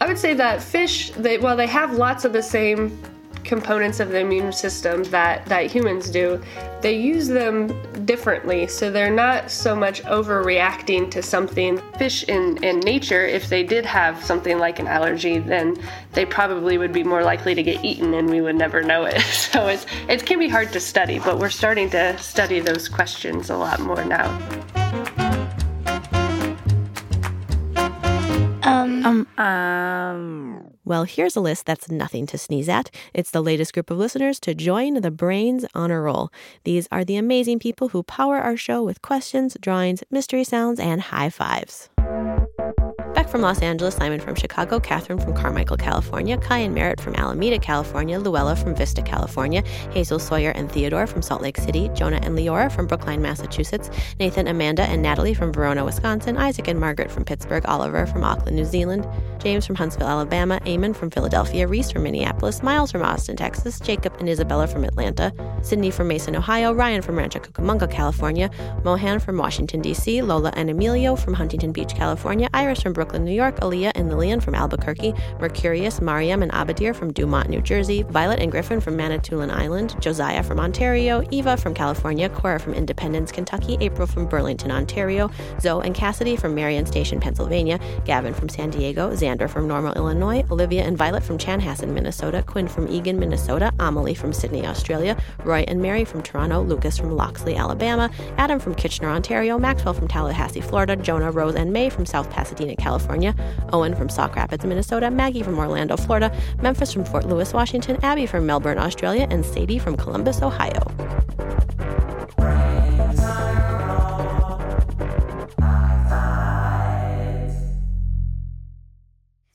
I 0.00 0.06
would 0.06 0.18
say 0.18 0.34
that 0.34 0.62
fish, 0.62 1.10
they, 1.10 1.38
while 1.38 1.56
they 1.56 1.66
have 1.66 1.94
lots 1.94 2.24
of 2.24 2.32
the 2.32 2.42
same 2.42 2.98
components 3.44 4.00
of 4.00 4.10
the 4.10 4.18
immune 4.18 4.52
system 4.52 5.04
that, 5.04 5.44
that 5.46 5.70
humans 5.70 6.10
do, 6.10 6.42
they 6.80 6.96
use 6.96 7.28
them 7.28 7.68
differently. 8.04 8.66
So 8.66 8.90
they're 8.90 9.14
not 9.14 9.50
so 9.50 9.74
much 9.76 10.02
overreacting 10.02 11.10
to 11.12 11.22
something. 11.22 11.80
Fish 11.98 12.24
in, 12.24 12.62
in 12.64 12.80
nature, 12.80 13.24
if 13.24 13.48
they 13.48 13.62
did 13.62 13.86
have 13.86 14.22
something 14.24 14.58
like 14.58 14.78
an 14.78 14.86
allergy, 14.86 15.38
then 15.38 15.76
they 16.12 16.26
probably 16.26 16.78
would 16.78 16.92
be 16.92 17.04
more 17.04 17.22
likely 17.22 17.54
to 17.54 17.62
get 17.62 17.84
eaten 17.84 18.14
and 18.14 18.28
we 18.28 18.40
would 18.40 18.56
never 18.56 18.82
know 18.82 19.04
it. 19.04 19.22
So 19.54 19.68
it's, 19.68 19.86
it 20.08 20.26
can 20.26 20.40
be 20.40 20.48
hard 20.48 20.72
to 20.72 20.80
study, 20.80 21.20
but 21.20 21.38
we're 21.38 21.50
starting 21.50 21.88
to 21.90 22.18
study 22.18 22.60
those 22.60 22.88
questions 22.88 23.50
a 23.50 23.56
lot 23.56 23.78
more 23.78 24.04
now. 24.04 24.73
Um, 28.84 29.26
um, 29.38 29.44
um. 29.44 30.70
Well, 30.84 31.04
here's 31.04 31.36
a 31.36 31.40
list 31.40 31.64
that's 31.64 31.90
nothing 31.90 32.26
to 32.26 32.36
sneeze 32.36 32.68
at. 32.68 32.90
It's 33.14 33.30
the 33.30 33.40
latest 33.40 33.72
group 33.72 33.90
of 33.90 33.96
listeners 33.96 34.38
to 34.40 34.54
join 34.54 35.00
the 35.00 35.10
Brains 35.10 35.64
Honor 35.74 36.02
Roll. 36.02 36.30
These 36.64 36.86
are 36.92 37.02
the 37.02 37.16
amazing 37.16 37.60
people 37.60 37.88
who 37.88 38.02
power 38.02 38.38
our 38.38 38.58
show 38.58 38.82
with 38.82 39.00
questions, 39.00 39.56
drawings, 39.58 40.02
mystery 40.10 40.44
sounds, 40.44 40.78
and 40.78 41.00
high 41.00 41.30
fives. 41.30 41.88
Beck 43.24 43.30
from 43.30 43.40
Los 43.40 43.62
Angeles, 43.62 43.94
Simon 43.94 44.20
from 44.20 44.34
Chicago, 44.34 44.78
Catherine 44.78 45.18
from 45.18 45.32
Carmichael, 45.32 45.78
California, 45.78 46.36
Kai 46.36 46.58
and 46.58 46.74
Merritt 46.74 47.00
from 47.00 47.14
Alameda, 47.14 47.58
California, 47.58 48.18
Luella 48.18 48.54
from 48.54 48.74
Vista, 48.74 49.00
California, 49.00 49.62
Hazel 49.92 50.18
Sawyer 50.18 50.50
and 50.50 50.70
Theodore 50.70 51.06
from 51.06 51.22
Salt 51.22 51.40
Lake 51.40 51.56
City, 51.56 51.88
Jonah 51.94 52.20
and 52.22 52.36
Leora 52.36 52.70
from 52.70 52.86
Brookline, 52.86 53.22
Massachusetts, 53.22 53.88
Nathan, 54.20 54.46
Amanda, 54.46 54.82
and 54.82 55.00
Natalie 55.00 55.32
from 55.32 55.54
Verona, 55.54 55.86
Wisconsin, 55.86 56.36
Isaac 56.36 56.68
and 56.68 56.78
Margaret 56.78 57.10
from 57.10 57.24
Pittsburgh, 57.24 57.64
Oliver 57.66 58.04
from 58.04 58.24
Auckland, 58.24 58.56
New 58.56 58.66
Zealand, 58.66 59.08
James 59.38 59.64
from 59.64 59.76
Huntsville, 59.76 60.06
Alabama, 60.06 60.60
Eamon 60.66 60.94
from 60.94 61.10
Philadelphia, 61.10 61.66
Reese 61.66 61.90
from 61.90 62.02
Minneapolis, 62.02 62.62
Miles 62.62 62.92
from 62.92 63.02
Austin, 63.02 63.36
Texas, 63.36 63.80
Jacob 63.80 64.14
and 64.18 64.28
Isabella 64.28 64.66
from 64.66 64.84
Atlanta, 64.84 65.32
Sydney 65.62 65.90
from 65.90 66.08
Mason, 66.08 66.36
Ohio, 66.36 66.74
Ryan 66.74 67.00
from 67.00 67.16
Rancho 67.16 67.38
Cucamonga, 67.38 67.90
California, 67.90 68.50
Mohan 68.84 69.18
from 69.18 69.38
Washington, 69.38 69.80
D.C., 69.80 70.20
Lola 70.20 70.52
and 70.56 70.68
Emilio 70.68 71.16
from 71.16 71.32
Huntington 71.32 71.72
Beach, 71.72 71.94
California, 71.94 72.50
Iris 72.52 72.82
from 72.82 72.92
Brooklyn, 72.92 73.23
New 73.24 73.32
York, 73.32 73.56
Aaliyah 73.60 73.92
and 73.94 74.08
Lillian 74.08 74.40
from 74.40 74.54
Albuquerque, 74.54 75.14
Mercurius, 75.40 76.00
Mariam 76.00 76.42
and 76.42 76.52
Abadir 76.52 76.94
from 76.94 77.12
Dumont, 77.12 77.48
New 77.48 77.60
Jersey, 77.60 78.02
Violet 78.02 78.40
and 78.40 78.50
Griffin 78.50 78.80
from 78.80 78.96
Manitoulin 78.96 79.50
Island, 79.50 79.96
Josiah 80.00 80.42
from 80.42 80.60
Ontario, 80.60 81.22
Eva 81.30 81.56
from 81.56 81.74
California, 81.74 82.28
Cora 82.28 82.58
from 82.58 82.74
Independence, 82.74 83.32
Kentucky, 83.32 83.76
April 83.80 84.06
from 84.06 84.26
Burlington, 84.26 84.70
Ontario, 84.70 85.30
Zoe 85.60 85.84
and 85.84 85.94
Cassidy 85.94 86.36
from 86.36 86.54
Merion 86.54 86.86
Station, 86.86 87.20
Pennsylvania, 87.20 87.78
Gavin 88.04 88.34
from 88.34 88.48
San 88.48 88.70
Diego, 88.70 89.10
Xander 89.10 89.48
from 89.48 89.66
Normal, 89.66 89.94
Illinois, 89.94 90.44
Olivia 90.50 90.82
and 90.84 90.96
Violet 90.98 91.22
from 91.22 91.38
Chanhassen, 91.38 91.92
Minnesota, 91.92 92.42
Quinn 92.42 92.68
from 92.68 92.86
Eagan, 92.88 93.18
Minnesota, 93.18 93.72
Amelie 93.78 94.14
from 94.14 94.32
Sydney, 94.32 94.66
Australia, 94.66 95.16
Roy 95.44 95.64
and 95.68 95.80
Mary 95.80 96.04
from 96.04 96.22
Toronto, 96.22 96.62
Lucas 96.62 96.98
from 96.98 97.10
Loxley, 97.16 97.56
Alabama, 97.56 98.10
Adam 98.38 98.58
from 98.58 98.74
Kitchener, 98.74 99.08
Ontario, 99.08 99.58
Maxwell 99.58 99.94
from 99.94 100.08
Tallahassee, 100.08 100.60
Florida, 100.60 100.96
Jonah, 100.96 101.30
Rose, 101.30 101.54
and 101.54 101.72
May 101.72 101.88
from 101.88 102.06
South 102.06 102.30
Pasadena, 102.30 102.74
California, 103.04 103.34
Owen 103.72 103.94
from 103.94 104.08
Sauk 104.08 104.34
Rapids, 104.34 104.64
Minnesota, 104.64 105.10
Maggie 105.10 105.42
from 105.42 105.58
Orlando, 105.58 105.94
Florida, 105.96 106.34
Memphis 106.62 106.90
from 106.90 107.04
Fort 107.04 107.26
Lewis, 107.26 107.52
Washington, 107.52 107.98
Abby 108.02 108.24
from 108.24 108.46
Melbourne, 108.46 108.78
Australia, 108.78 109.26
and 109.30 109.44
Sadie 109.44 109.78
from 109.78 109.94
Columbus, 109.94 110.40
Ohio. 110.40 110.80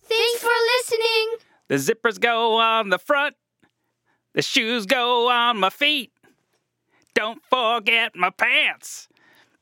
Thanks 0.04 0.42
for 0.42 0.58
listening. 0.78 1.38
The 1.70 1.76
zippers 1.76 2.20
go 2.20 2.56
on 2.56 2.90
the 2.90 3.00
front, 3.00 3.36
the 4.34 4.44
shoes 4.44 4.86
go 4.86 5.30
on 5.30 5.60
my 5.60 5.72
feet. 5.72 6.12
Don't 7.16 7.42
forget 7.50 8.16
my 8.16 8.30
pants 8.30 9.08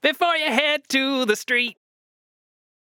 before 0.01 0.35
you 0.35 0.51
head 0.51 0.81
to 0.89 1.23
the 1.23 1.37
street. 1.37 1.77